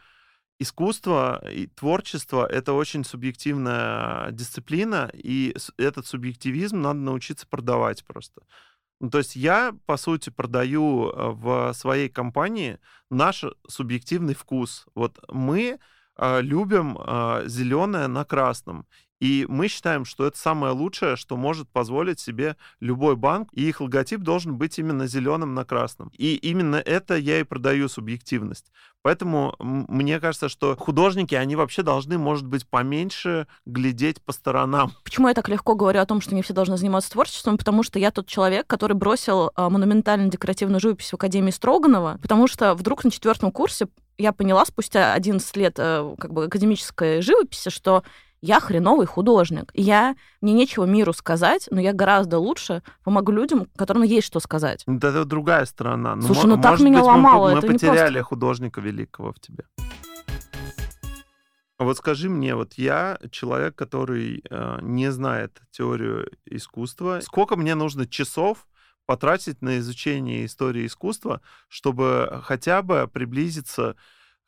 [0.59, 8.41] искусство и творчество— это очень субъективная дисциплина, и этот субъективизм надо научиться продавать просто.
[8.99, 14.85] Ну, то есть я, по сути, продаю э, в своей компании наш субъективный вкус.
[14.93, 15.79] Вот мы
[16.17, 16.97] э, любим
[17.47, 18.85] зеленое на красном.
[19.19, 23.81] И мы считаем, что это самое лучшее, что может позволить себе любой банк, и их
[23.81, 26.11] логотип должен быть именно зеленым на красном.
[26.17, 28.71] И именно это я и продаю субъективность.
[29.01, 34.91] Поэтому мне кажется, что художники, они вообще должны, может быть, поменьше глядеть по сторонам.
[35.03, 37.57] Почему я так легко говорю о том, что не все должны заниматься творчеством?
[37.57, 42.47] Потому что я тот человек, который бросил а, монументальную декоративную живопись в Академии Строганова, потому
[42.47, 47.69] что вдруг на четвертом курсе я поняла спустя 11 лет э, как бы академической живописи,
[47.69, 48.03] что
[48.41, 49.71] я хреновый художник.
[49.73, 54.83] Я, мне нечего миру сказать, но я гораздо лучше помогу людям, которым есть что сказать.
[54.87, 56.15] Это другая сторона.
[56.15, 57.47] Ну, Слушай, ну, ну так меня быть, ломало.
[57.49, 58.23] Мы, мы это потеряли просто...
[58.23, 59.65] художника великого в тебе.
[61.77, 67.21] Вот скажи мне, вот я человек, который э, не знает теорию искусства.
[67.21, 68.67] Сколько мне нужно часов
[69.05, 73.95] потратить на изучение истории искусства, чтобы хотя бы приблизиться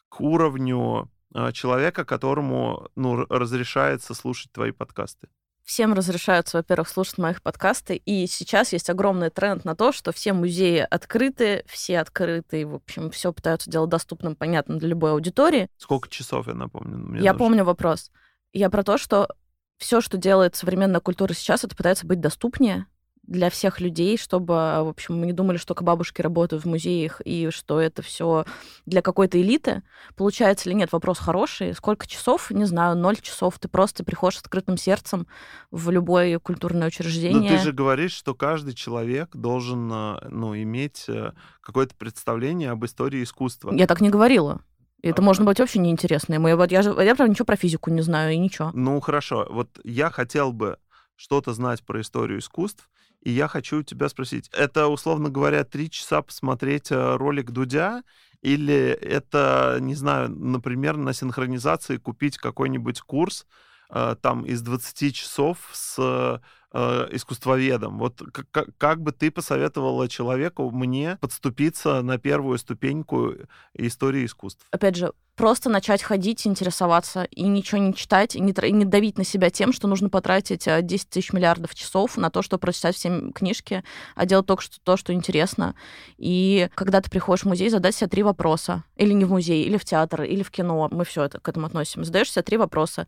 [0.10, 1.08] к уровню а,
[1.54, 5.28] человека, которому ну, разрешается слушать твои подкасты?
[5.64, 7.96] Всем разрешаются, во-первых, слушать моих подкасты.
[7.96, 13.12] И сейчас есть огромный тренд на то, что все музеи открыты, все открыты, в общем,
[13.12, 15.70] все пытаются делать доступным, понятным для любой аудитории.
[15.78, 16.98] Сколько часов, я напомню?
[16.98, 17.40] Мне я даже...
[17.40, 18.12] помню вопрос.
[18.54, 19.30] Я про то, что
[19.78, 22.88] все, что делает современная культура сейчас, это пытается быть доступнее,
[23.24, 27.50] для всех людей, чтобы, в общем, мы не думали, что бабушки работают в музеях и
[27.52, 28.46] что это все
[28.86, 29.84] для какой-то элиты.
[30.16, 30.92] Получается или нет?
[30.92, 31.74] Вопрос хороший.
[31.74, 32.52] Сколько часов?
[32.52, 33.58] Не знаю, ноль часов.
[33.60, 35.28] Ты просто приходишь с открытым сердцем
[35.70, 37.52] в любое культурное учреждение.
[37.52, 41.32] Но ты же говоришь, что каждый человек должен э, ну, иметь э,
[41.62, 43.74] какое-то представление об истории искусства.
[43.74, 44.62] Я так не говорила.
[45.04, 46.40] Это а, может быть вообще неинтересно.
[46.40, 48.72] Мы, вот я, же, я, правда, ничего про физику не знаю и ничего.
[48.74, 49.48] Ну, хорошо.
[49.50, 50.78] Вот я хотел бы
[51.16, 52.90] что-то знать про историю искусств,
[53.22, 58.04] и я хочу тебя спросить, это, условно говоря, три часа посмотреть э, ролик Дудя,
[58.42, 63.46] или это, не знаю, например, на синхронизации купить какой-нибудь курс
[63.92, 66.42] э, там из 20 часов с
[66.74, 68.00] э, искусствоведом.
[68.00, 73.36] Вот как, как бы ты посоветовала человеку мне подступиться на первую ступеньку
[73.74, 74.66] истории искусств?
[74.72, 79.18] Опять же, просто начать ходить, интересоваться и ничего не читать, и не, и не давить
[79.18, 82.96] на себя тем, что нужно потратить 10 э, тысяч миллиардов часов на то, чтобы прочитать
[82.96, 85.74] все книжки, а делать только что, то, что интересно.
[86.20, 88.84] И когда ты приходишь в музей, задать себе три вопроса.
[88.98, 90.88] Или не в музей, или в театр, или в кино.
[90.92, 92.04] Мы все это к этому относим.
[92.06, 93.08] Задаешь себе три вопроса.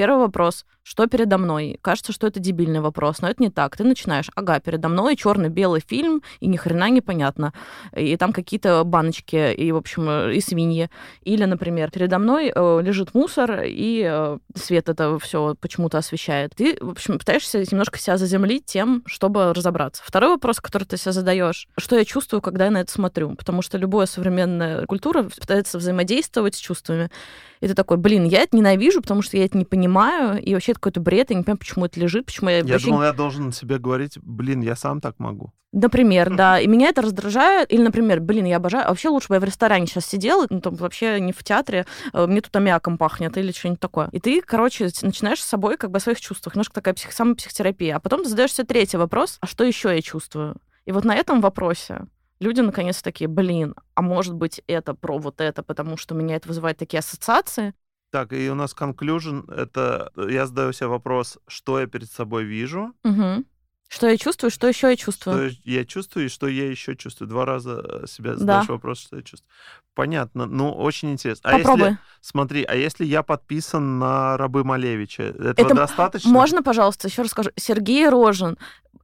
[0.00, 1.78] Первый вопрос, что передо мной?
[1.82, 3.76] Кажется, что это дебильный вопрос, но это не так.
[3.76, 7.52] Ты начинаешь, ага, передо мной черно-белый фильм, и ни хрена непонятно.
[7.94, 10.88] И там какие-то баночки, и, в общем, э, и свиньи.
[11.22, 16.52] Или, например, передо мной э, лежит мусор, и э, свет это все почему-то освещает.
[16.54, 20.02] Ты, в общем, пытаешься немножко себя заземлить тем, чтобы разобраться.
[20.04, 23.34] Второй вопрос, который ты себе задаешь, что я чувствую, когда я на это смотрю?
[23.34, 27.10] Потому что любая современная культура пытается взаимодействовать с чувствами.
[27.60, 30.72] И ты такой, блин, я это ненавижу, потому что я это не понимаю, и вообще
[30.72, 32.58] это какой-то бред, я не понимаю, почему это лежит, почему я...
[32.58, 32.86] Я вообще...
[32.86, 35.52] думал, я должен себе говорить, блин, я сам так могу.
[35.72, 36.58] Например, да.
[36.58, 37.72] И меня это раздражает.
[37.72, 38.86] Или, например, блин, я обожаю...
[38.86, 41.86] А вообще лучше бы я в ресторане сейчас сидела, ну, там вообще не в театре,
[42.12, 44.08] э, мне тут аммиаком пахнет или что-нибудь такое.
[44.12, 46.54] И ты, короче, начинаешь с собой как бы о своих чувствах.
[46.54, 47.12] Немножко такая псих...
[47.12, 47.96] самопсихотерапия.
[47.96, 50.56] А потом ты задаешь себе третий вопрос, а что еще я чувствую?
[50.86, 52.06] И вот на этом вопросе
[52.40, 56.48] люди наконец такие, блин, а может быть это про вот это, потому что меня это
[56.48, 57.74] вызывает такие ассоциации.
[58.10, 62.92] Так, и у нас conclusion— это я задаю себе вопрос, что я перед собой вижу,
[63.04, 63.44] угу.
[63.92, 65.50] Что я чувствую, что еще я чувствую?
[65.50, 67.28] Что я чувствую и что я еще чувствую.
[67.28, 68.72] Два раза себя задаешь да.
[68.72, 69.50] вопрос, что я чувствую.
[69.94, 70.46] Понятно.
[70.46, 71.50] Ну, очень интересно.
[71.50, 71.80] А Попробуй.
[71.88, 76.30] если, смотри, а если я подписан на рабы Малевича, этого это достаточно?
[76.30, 77.50] Можно, пожалуйста, еще раз скажу.
[77.56, 78.58] Сергей Рожин.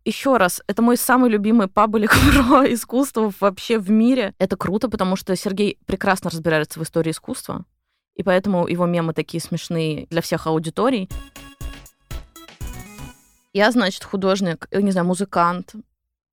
[0.06, 4.34] Еще раз, это мой самый любимый паблик про искусство вообще в мире.
[4.38, 7.64] Это круто, потому что Сергей прекрасно разбирается в истории искусства,
[8.14, 11.10] и поэтому его мемы такие смешные для всех аудиторий.
[13.52, 15.74] Я, значит, художник, э, не знаю, музыкант,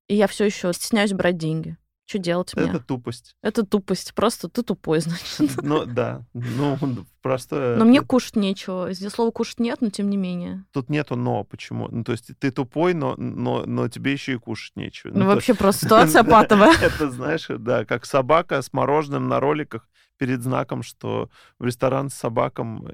[0.06, 1.76] и я все еще стесняюсь брать деньги.
[2.06, 2.68] Что делать мне?
[2.68, 3.34] Это тупость.
[3.42, 4.14] Это тупость.
[4.14, 5.62] Просто ты тупой, значит.
[5.62, 6.24] Ну, да.
[6.34, 6.78] Ну,
[7.22, 7.76] просто...
[7.78, 8.92] Но мне кушать нечего.
[8.92, 10.64] Здесь слова кушать нет, но тем не менее.
[10.72, 11.44] Тут нету но.
[11.44, 11.88] Почему?
[11.90, 15.12] Ну, то есть ты тупой, но, но, но тебе еще и кушать нечего.
[15.12, 16.74] Ну, ну вообще просто ситуация патовая.
[16.80, 19.88] Это, знаешь, да, как собака с мороженым на роликах
[20.18, 22.88] перед знаком, что в ресторан с собаком,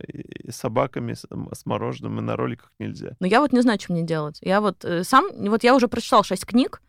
[0.49, 3.17] с собаками, с мороженым и на роликах нельзя.
[3.21, 4.39] Но я вот не знаю, что мне делать.
[4.41, 6.81] Я вот э, сам, вот я уже прочитал шесть книг,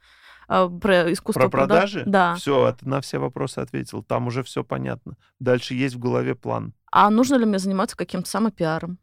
[0.82, 2.04] про искусство про продажи.
[2.06, 2.36] Да.
[2.36, 4.04] Все, ты на все вопросы ответил.
[4.04, 5.16] Там уже все понятно.
[5.40, 6.74] Дальше есть в голове план.
[6.92, 9.00] А нужно ли мне заниматься каким-то самопиаром?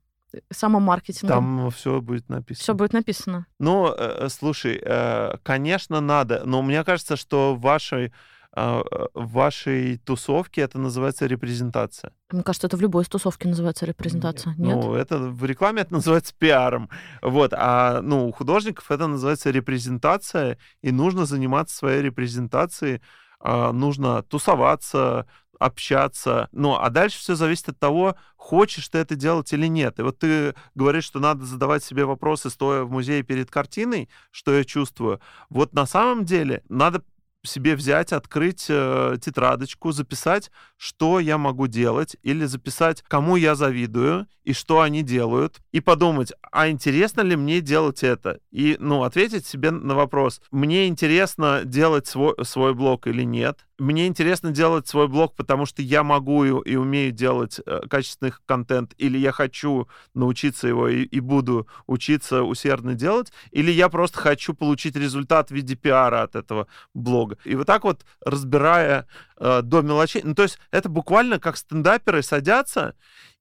[0.51, 1.29] самомаркетингом.
[1.29, 2.63] Там все будет написано.
[2.63, 3.47] Все будет написано.
[3.59, 8.13] Ну, э, слушай, э, конечно, надо, но мне кажется, что в вашей а,
[8.59, 12.13] в вашей тусовке это называется репрезентация.
[12.31, 14.55] Мне кажется, это в любой тусовке называется репрезентация.
[14.59, 14.77] Нет?
[14.77, 16.91] Ну, это в рекламе это называется пиаром.
[17.23, 17.53] Вот.
[17.55, 23.01] А ну, у художников это называется репрезентация, и нужно заниматься своей репрезентацией,
[23.41, 25.27] а, нужно тусоваться,
[25.59, 26.49] общаться.
[26.53, 29.99] Ну, а дальше все зависит от того, хочешь ты это делать или нет.
[29.99, 34.53] И вот ты говоришь, что надо задавать себе вопросы, стоя в музее перед картиной, что
[34.57, 35.21] я чувствую.
[35.51, 37.03] Вот на самом деле надо
[37.49, 44.27] себе взять, открыть э, тетрадочку, записать, что я могу делать, или записать, кому я завидую
[44.45, 48.41] и что они делают, и подумать, а интересно ли мне делать это?
[48.51, 53.68] И, ну, ответить себе на вопрос, мне интересно делать свой, свой блог или нет?
[53.79, 58.93] Мне интересно делать свой блог, потому что я могу и, умею делать э, качественный контент,
[58.99, 64.53] или я хочу научиться его и, и буду учиться усердно делать, или я просто хочу
[64.53, 67.39] получить результат в виде пиара от этого блога.
[67.45, 72.25] И вот так вот, разбирая э, до мелочей, ну, то есть это буквально как стендаперы
[72.25, 72.97] садятся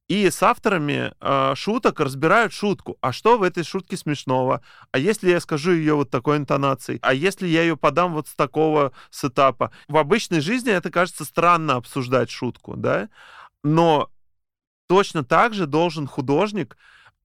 [0.08, 2.98] и с авторами э, шуток разбирают шутку.
[3.02, 4.62] А что в этой шутке смешного?
[4.91, 7.00] А если я скажу ее вот такой интонацией?
[7.02, 9.72] А если я ее подам вот с такого сетапа?
[9.89, 13.10] В обычной жизни это кажется странно обсуждать шутку, да?
[13.63, 14.10] Но
[14.88, 16.78] точно так же должен художник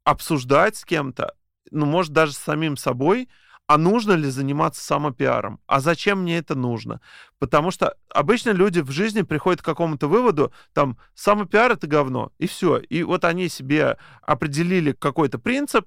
[0.03, 1.35] обсуждать с кем-то,
[1.71, 3.29] ну, может, даже с самим собой,
[3.66, 5.61] а нужно ли заниматься самопиаром?
[5.66, 7.01] А зачем мне это нужно?
[7.38, 12.46] Потому что обычно люди в жизни приходят к какому-то выводу, там, самопиар— это говно, и
[12.46, 12.79] все.
[12.79, 15.87] И вот они себе определили какой-то принцип,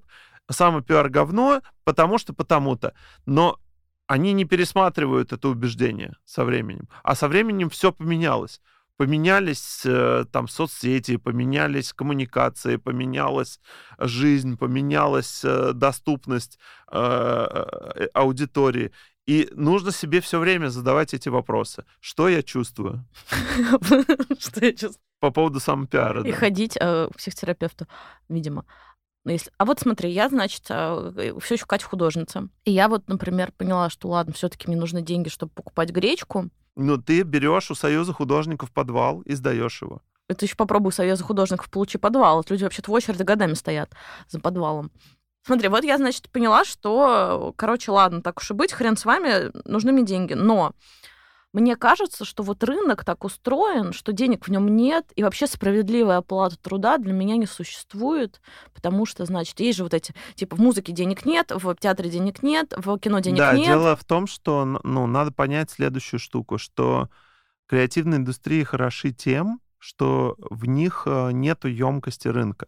[0.50, 2.94] самопиар— говно, потому что потому-то.
[3.26, 3.58] Но
[4.06, 6.88] они не пересматривают это убеждение со временем.
[7.02, 8.60] А со временем все поменялось
[8.96, 13.60] поменялись э, там соцсети, поменялись коммуникации, поменялась
[13.98, 16.58] жизнь, поменялась э, доступность
[16.90, 18.92] э, аудитории.
[19.26, 21.84] И нужно себе все время задавать эти вопросы.
[22.00, 23.04] Что я чувствую?
[24.38, 25.02] Что я чувствую?
[25.18, 26.22] По поводу самопиара.
[26.22, 27.88] И ходить к психотерапевту,
[28.28, 28.64] видимо.
[29.24, 29.50] Ну, если...
[29.58, 32.48] А вот смотри, я, значит, все еще Катя художница.
[32.64, 36.50] И я вот, например, поняла, что ладно, все-таки мне нужны деньги, чтобы покупать гречку.
[36.76, 40.02] Ну, ты берешь у Союза художников подвал и сдаешь его.
[40.28, 42.44] Это еще попробуй Союза художников получи подвал.
[42.48, 43.90] Люди вообще-то в очереди годами стоят
[44.28, 44.90] за подвалом.
[45.46, 49.52] Смотри, вот я, значит, поняла, что, короче, ладно, так уж и быть, хрен с вами,
[49.64, 50.34] нужны мне деньги.
[50.34, 50.72] Но
[51.56, 56.18] мне кажется, что вот рынок так устроен, что денег в нем нет, и вообще справедливая
[56.18, 58.42] оплата труда для меня не существует,
[58.74, 62.42] потому что, значит, есть же вот эти, типа, в музыке денег нет, в театре денег
[62.42, 63.68] нет, в кино денег да, нет.
[63.68, 67.08] Да, дело в том, что, ну, надо понять следующую штуку, что
[67.66, 72.66] креативные индустрии хороши тем, что в них э, нет емкости рынка.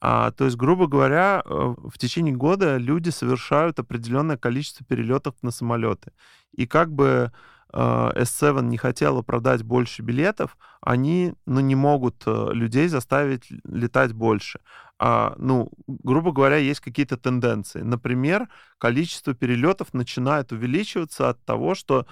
[0.00, 5.52] А, то есть, грубо говоря, э, в течение года люди совершают определенное количество перелетов на
[5.52, 6.10] самолеты.
[6.52, 7.32] И как бы
[7.72, 14.60] S7 не хотела продать больше билетов, они ну, не могут э, людей заставить летать больше.
[14.98, 17.82] А, ну, грубо говоря, есть какие-то тенденции.
[17.82, 22.06] Например, количество перелетов начинает увеличиваться от того, что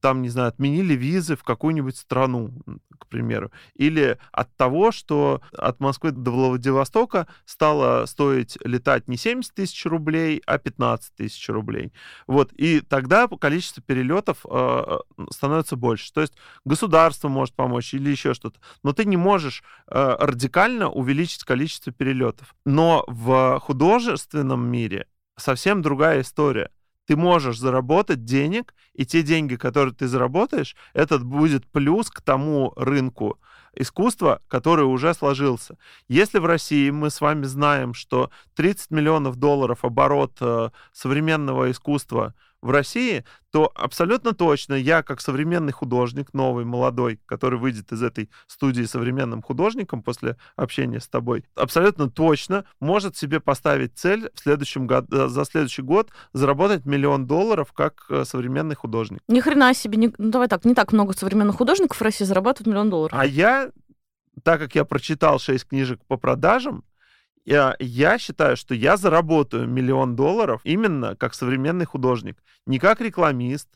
[0.00, 2.52] там, не знаю, отменили визы в какую-нибудь страну,
[2.98, 9.54] к примеру, или от того, что от Москвы до Владивостока стало стоить летать не 70
[9.54, 11.92] тысяч рублей, а 15 тысяч рублей.
[12.26, 14.98] Вот, и тогда количество перелетов э,
[15.30, 16.12] становится больше.
[16.12, 21.44] То есть государство может помочь или еще что-то, но ты не можешь э, радикально увеличить
[21.44, 22.54] количество перелетов.
[22.64, 26.70] Но в художественном мире совсем другая история
[27.08, 32.74] ты можешь заработать денег, и те деньги, которые ты заработаешь, этот будет плюс к тому
[32.76, 33.38] рынку
[33.74, 35.78] искусства, который уже сложился.
[36.08, 42.34] Если в России мы с вами знаем, что 30 миллионов долларов оборот э, современного искусства–
[42.60, 48.30] в России, то абсолютно точно я, как современный художник, новый, молодой, который выйдет из этой
[48.46, 54.86] студии современным художником после общения с тобой, абсолютно точно может себе поставить цель в следующем
[54.86, 59.20] году, э, за следующий год заработать миллион долларов как э, современный художник.
[59.28, 62.66] Ни хрена себе, не, ну давай так, не так много современных художников в России зарабатывают
[62.66, 63.18] миллион долларов.
[63.18, 63.70] А я,
[64.42, 66.84] так как я прочитал шесть книжек по продажам,
[67.48, 72.36] я, я считаю, что я заработаю миллион долларов именно как современный художник.
[72.66, 73.68] Не как рекламист,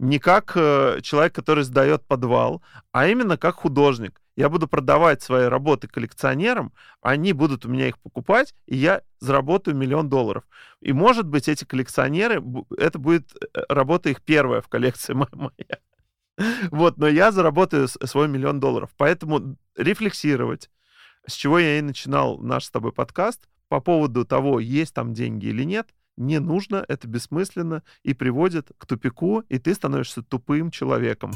[0.00, 4.20] не как э, человек, который сдает подвал, а именно как художник.
[4.34, 9.76] Я буду продавать свои работы коллекционерам, они будут у меня их покупать, и я заработаю
[9.76, 10.42] миллион долларов.
[10.80, 12.42] И, может быть, эти коллекционеры,
[12.76, 15.78] это будет э, работа их первая в коллекции моя.
[16.72, 18.90] Вот, но я заработаю свой миллион долларов.
[18.96, 20.70] Поэтому рефлексировать,
[21.26, 25.46] с чего я и начинал наш с тобой подкаст, по поводу того, есть там деньги
[25.46, 31.32] или нет, не нужно, это бессмысленно и приводит к тупику, и ты становишься тупым человеком.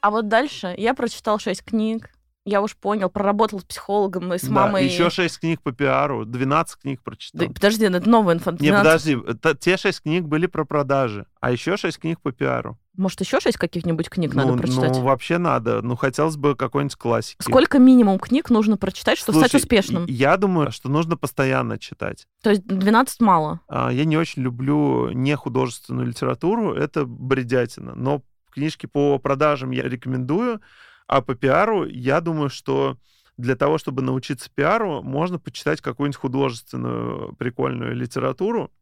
[0.00, 2.10] А вот дальше я прочитал шесть книг,
[2.48, 4.86] я уж понял, проработал с психологом и с да, мамой.
[4.86, 7.46] еще шесть книг по пиару, 12 книг прочитал.
[7.46, 8.70] Да, подожди, это новая информация.
[8.70, 9.18] Не, подожди,
[9.60, 12.78] те шесть книг были про продажи, а еще шесть книг по пиару.
[12.98, 14.96] Может, еще шесть каких-нибудь книг ну, надо прочитать?
[14.96, 15.82] Ну, вообще надо.
[15.82, 17.40] Ну, хотелось бы какой-нибудь классики.
[17.40, 20.04] Сколько минимум книг нужно прочитать, чтобы Слушай, стать успешным?
[20.06, 22.26] Я думаю, что нужно постоянно читать.
[22.42, 23.60] То есть 12 мало?
[23.68, 27.94] А, я не очень люблю нехудожественную литературу, это бредятина.
[27.94, 30.60] Но книжки по продажам я рекомендую,
[31.06, 32.98] а по пиару я думаю, что
[33.36, 38.72] для того, чтобы научиться пиару, можно почитать какую-нибудь художественную прикольную литературу,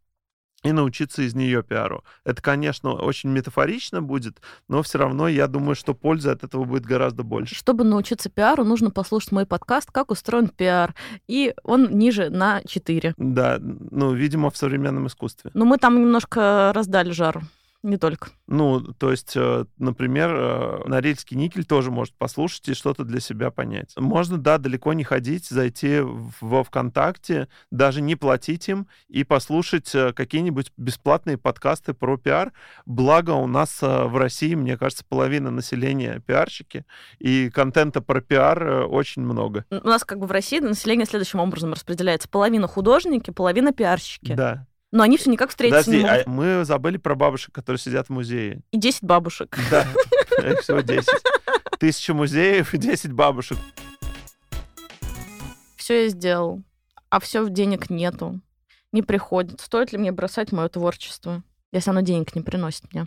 [0.63, 2.05] и научиться из нее пиару.
[2.25, 6.85] Это, конечно, очень метафорично будет, но все равно я думаю, что пользы от этого будет
[6.85, 7.55] гораздо больше.
[7.55, 10.95] Чтобы научиться пиару, нужно послушать мой подкаст «Как устроен пиар»,
[11.29, 13.15] и он ниже на 4.
[13.17, 15.51] Да, ну, видимо, в современном искусстве.
[15.55, 17.43] Но мы там немножко раздали жару.
[17.87, 18.31] Не только.
[18.49, 23.53] Ну, то есть, э, например, э, Норильский никель тоже может послушать и что-то для себя
[23.53, 23.95] понять.
[23.97, 26.01] Можно, да, далеко не ходить, зайти
[26.41, 32.53] во ВКонтакте, даже не платить им и послушать э, какие-нибудь бесплатные подкасты про пиар.
[32.87, 36.85] Благо у нас в России, мне кажется, половина населения пиарщики,
[37.21, 39.65] и контента про пиар очень много.
[39.71, 42.29] У нас как бы в России население следующим образом распределяется.
[42.29, 44.35] Половина художники, половина пиарщики.
[44.35, 44.67] Да.
[44.97, 46.27] Но они все никак встретиться Подожди, не могут.
[46.27, 48.63] а мы забыли про бабушек, которые сидят в музее.
[48.71, 49.59] И 10 бабушек.
[49.71, 51.07] Да, всего 10.
[51.79, 53.59] Тысяча музеев и 10 бабушек.
[55.77, 56.63] Все я сделал,
[57.11, 58.41] а все денег нету.
[58.91, 59.61] Не приходит.
[59.61, 61.43] Стоит ли мне бросать мое творчество,
[61.73, 63.07] если оно денег не приносит мне?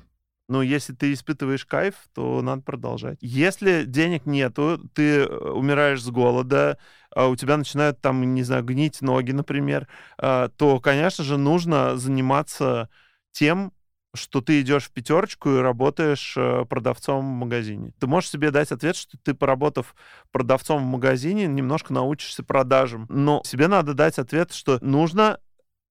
[0.49, 3.19] Ну, если ты испытываешь кайф, то надо продолжать.
[3.21, 6.79] Если денег нету, ты э, умираешь с голода,
[7.15, 9.87] а у тебя начинают там, не знаю, гнить ноги, например,
[10.17, 12.89] а, то, конечно же, нужно заниматься
[13.31, 13.73] тем,
[14.15, 17.93] что ты идешь в пятерочку и работаешь э, продавцом в магазине.
[17.99, 19.95] Ты можешь себе дать ответ, что ты, поработав
[20.31, 23.05] продавцом в магазине, немножко научишься продажам.
[23.07, 25.39] Но себе надо дать ответ, что нужно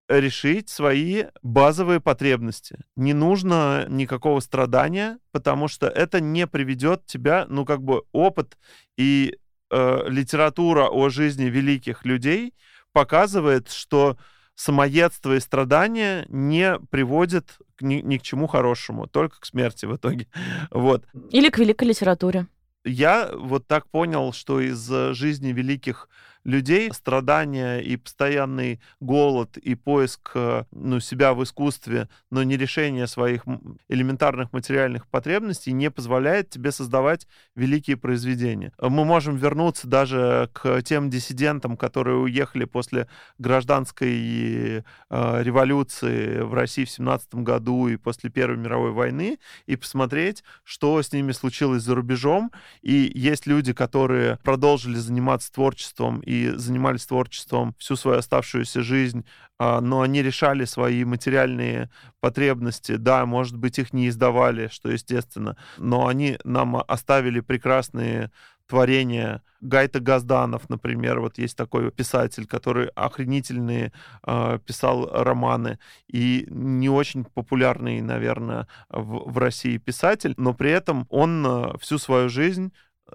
[0.08, 2.78] решить свои базовые потребности.
[2.96, 8.56] Не нужно никакого страдания, потому что это не приведет тебя, ну, как бы опыт
[8.96, 9.36] и
[9.70, 12.54] э, литература о жизни великих людей
[12.92, 14.16] показывает, что
[14.54, 20.26] самоедство и страдания не приводят ни, ни к чему хорошему, только к смерти в итоге.
[20.70, 21.04] Вот.
[21.30, 22.46] Или к великой литературе.
[22.84, 26.08] Я вот так понял, что из жизни великих
[26.48, 33.06] людей страдания и постоянный голод и поиск э, ну, себя в искусстве, но не решение
[33.06, 33.44] своих
[33.88, 38.72] элементарных материальных потребностей не позволяет тебе создавать великие произведения.
[38.80, 46.86] Мы можем вернуться даже к тем диссидентам, которые уехали после гражданской э, революции в России
[46.86, 51.94] в 17 году и после Первой мировой войны и посмотреть, что с ними случилось за
[51.94, 52.52] рубежом.
[52.80, 59.24] И есть люди, которые продолжили заниматься творчеством и занимались творчеством всю свою оставшуюся жизнь,
[59.58, 62.96] а, но они решали свои материальные потребности.
[62.96, 68.30] Да, может быть, их не издавали, что естественно, но они нам оставили прекрасные
[68.68, 73.92] творения Гайта Газданов, например, вот есть такой писатель, который охренительные
[74.24, 81.06] э, писал романы и не очень популярный, наверное, в, в России писатель, но при этом
[81.08, 82.72] он э, всю свою жизнь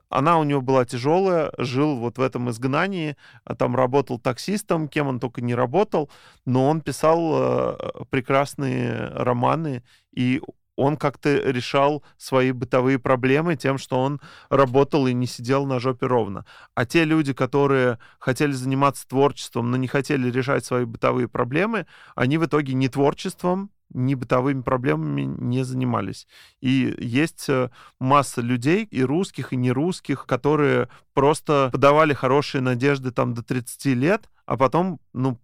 [0.09, 5.07] она у него была тяжелая, жил вот в этом изгнании, а там работал таксистом, кем
[5.07, 6.09] он только не работал,
[6.45, 7.77] но он писал э,
[8.09, 10.41] прекрасные романы, и
[10.75, 14.19] он как-то решал свои бытовые проблемы тем, что он
[14.49, 16.45] работал и не сидел на жопе ровно.
[16.73, 21.85] А те люди, которые хотели заниматься творчеством, но не хотели решать свои бытовые проблемы,
[22.15, 26.27] они в итоге не творчеством, ни бытовыми проблемами не занимались.
[26.61, 27.69] И есть э,
[27.99, 34.29] масса людей, и русских, и нерусских, которые просто подавали хорошие надежды там до 30 лет,
[34.45, 35.39] а потом, ну,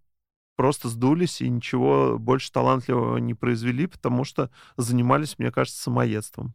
[0.55, 6.53] просто сдулись и ничего больше талантливого не произвели, потому что занимались, мне кажется, самоедством.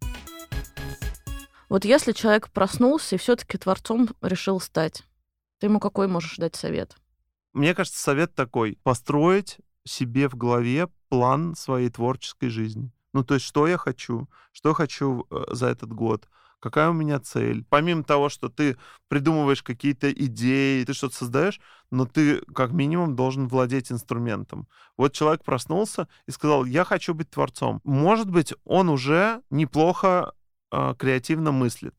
[1.70, 5.04] Вот если человек проснулся и все-таки творцом решил стать,
[5.58, 6.96] ты ему какой можешь дать совет?
[7.54, 8.78] Мне кажется, совет такой.
[8.82, 12.90] Построить себе в голове план своей творческой жизни.
[13.12, 16.28] Ну, то есть, что я хочу, что я хочу э, за этот год,
[16.58, 17.64] какая у меня цель.
[17.68, 18.76] Помимо того, что ты
[19.08, 21.60] придумываешь какие-то идеи, ты что-то создаешь,
[21.90, 24.66] но ты как минимум должен владеть инструментом.
[24.96, 27.80] Вот человек проснулся и сказал, я хочу быть творцом.
[27.84, 30.32] Может быть, он уже неплохо
[30.72, 31.94] э, креативно мыслит,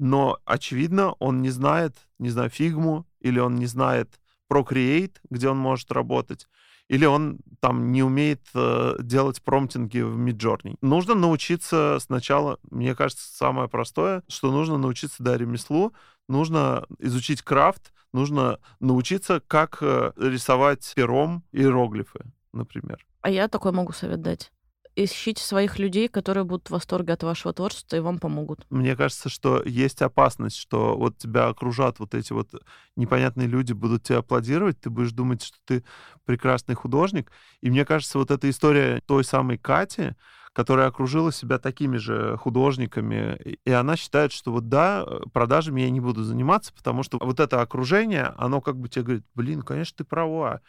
[0.00, 4.18] но, очевидно, он не знает, не знаю, фигму, или он не знает
[4.50, 6.48] Procreate, где он может работать,
[6.90, 10.76] или он там не умеет э, делать промптинги в Midjourney.
[10.80, 15.92] Нужно научиться сначала, мне кажется, самое простое, что нужно научиться, да, ремеслу,
[16.28, 23.06] нужно изучить крафт, нужно научиться, как э, рисовать пером иероглифы, например.
[23.20, 24.50] А я такой могу совет дать
[24.96, 28.66] ищите своих людей, которые будут в восторге от вашего творчества и вам помогут.
[28.70, 32.50] Мне кажется, что есть опасность, что вот тебя окружат вот эти вот
[32.96, 35.84] непонятные люди, будут тебя аплодировать, ты будешь думать, что ты
[36.24, 37.30] прекрасный художник.
[37.60, 40.12] И мне кажется, вот эта история той самой Кати,
[40.52, 46.00] которая окружила себя такими же художниками, и она считает, что вот да, продажами я не
[46.00, 50.04] буду заниматься, потому что вот это окружение, оно как бы тебе говорит, блин, конечно, ты
[50.04, 50.60] права,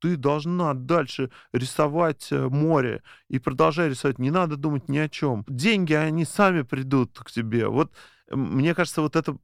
[0.00, 5.44] ты должна дальше рисовать э, море и продолжай рисовать, не надо думать ни о чем.
[5.48, 7.68] Деньги, они сами придут к тебе.
[7.68, 7.92] Вот
[8.30, 9.36] мне кажется, вот это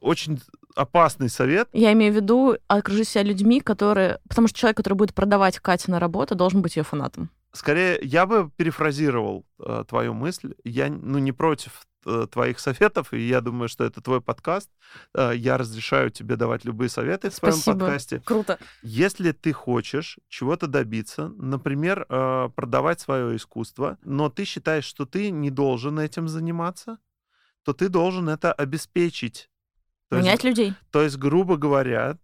[0.00, 0.40] очень
[0.76, 1.68] опасный совет.
[1.72, 4.20] Я имею в виду, окружи себя людьми, которые...
[4.28, 7.30] Потому что человек, который будет продавать Кате на работу, должен быть ее фанатом.
[7.52, 10.54] Скорее, я бы перефразировал э, твою мысль.
[10.64, 14.70] Я ну, не против э, твоих советов, и я думаю, что это твой подкаст.
[15.14, 17.62] Э, я разрешаю тебе давать любые советы в Спасибо.
[17.62, 18.20] своем подкасте.
[18.24, 18.58] Круто.
[18.82, 25.30] Если ты хочешь чего-то добиться, например, э, продавать свое искусство, но ты считаешь, что ты
[25.30, 26.98] не должен этим заниматься,
[27.64, 29.50] то ты должен это обеспечить.
[30.10, 30.74] То Менять есть, людей.
[30.90, 32.18] То есть, грубо говоря,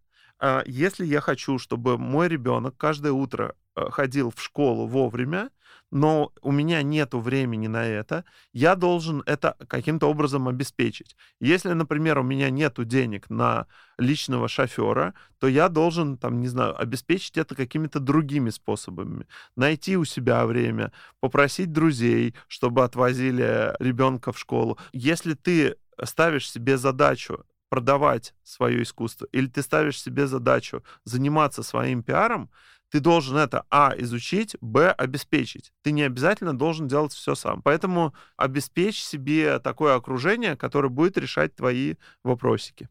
[0.66, 5.51] если я хочу, чтобы мой ребенок каждое утро Э, ходил в школу вовремя,
[5.90, 11.16] но у меня нет времени на это, я должен это каким-то образом обеспечить.
[11.40, 13.66] Если, например, у меня нет денег на
[13.99, 19.26] личного шофера, то я должен, там, не знаю, обеспечить это какими-то другими способами.
[19.57, 24.78] Найти у себя время, попросить друзей, чтобы отвозили ребенка в школу.
[24.92, 27.45] Если ты ставишь себе задачу
[27.75, 32.49] продавать свое искусство, или ты ставишь себе задачу заниматься своим пиаром,
[32.89, 35.72] ты должен это, а, изучить, б, обеспечить.
[35.83, 37.62] Ты не обязательно должен делать все сам.
[37.62, 42.89] Поэтому обеспечь себе такое окружение, которое будет решать твои вопросики.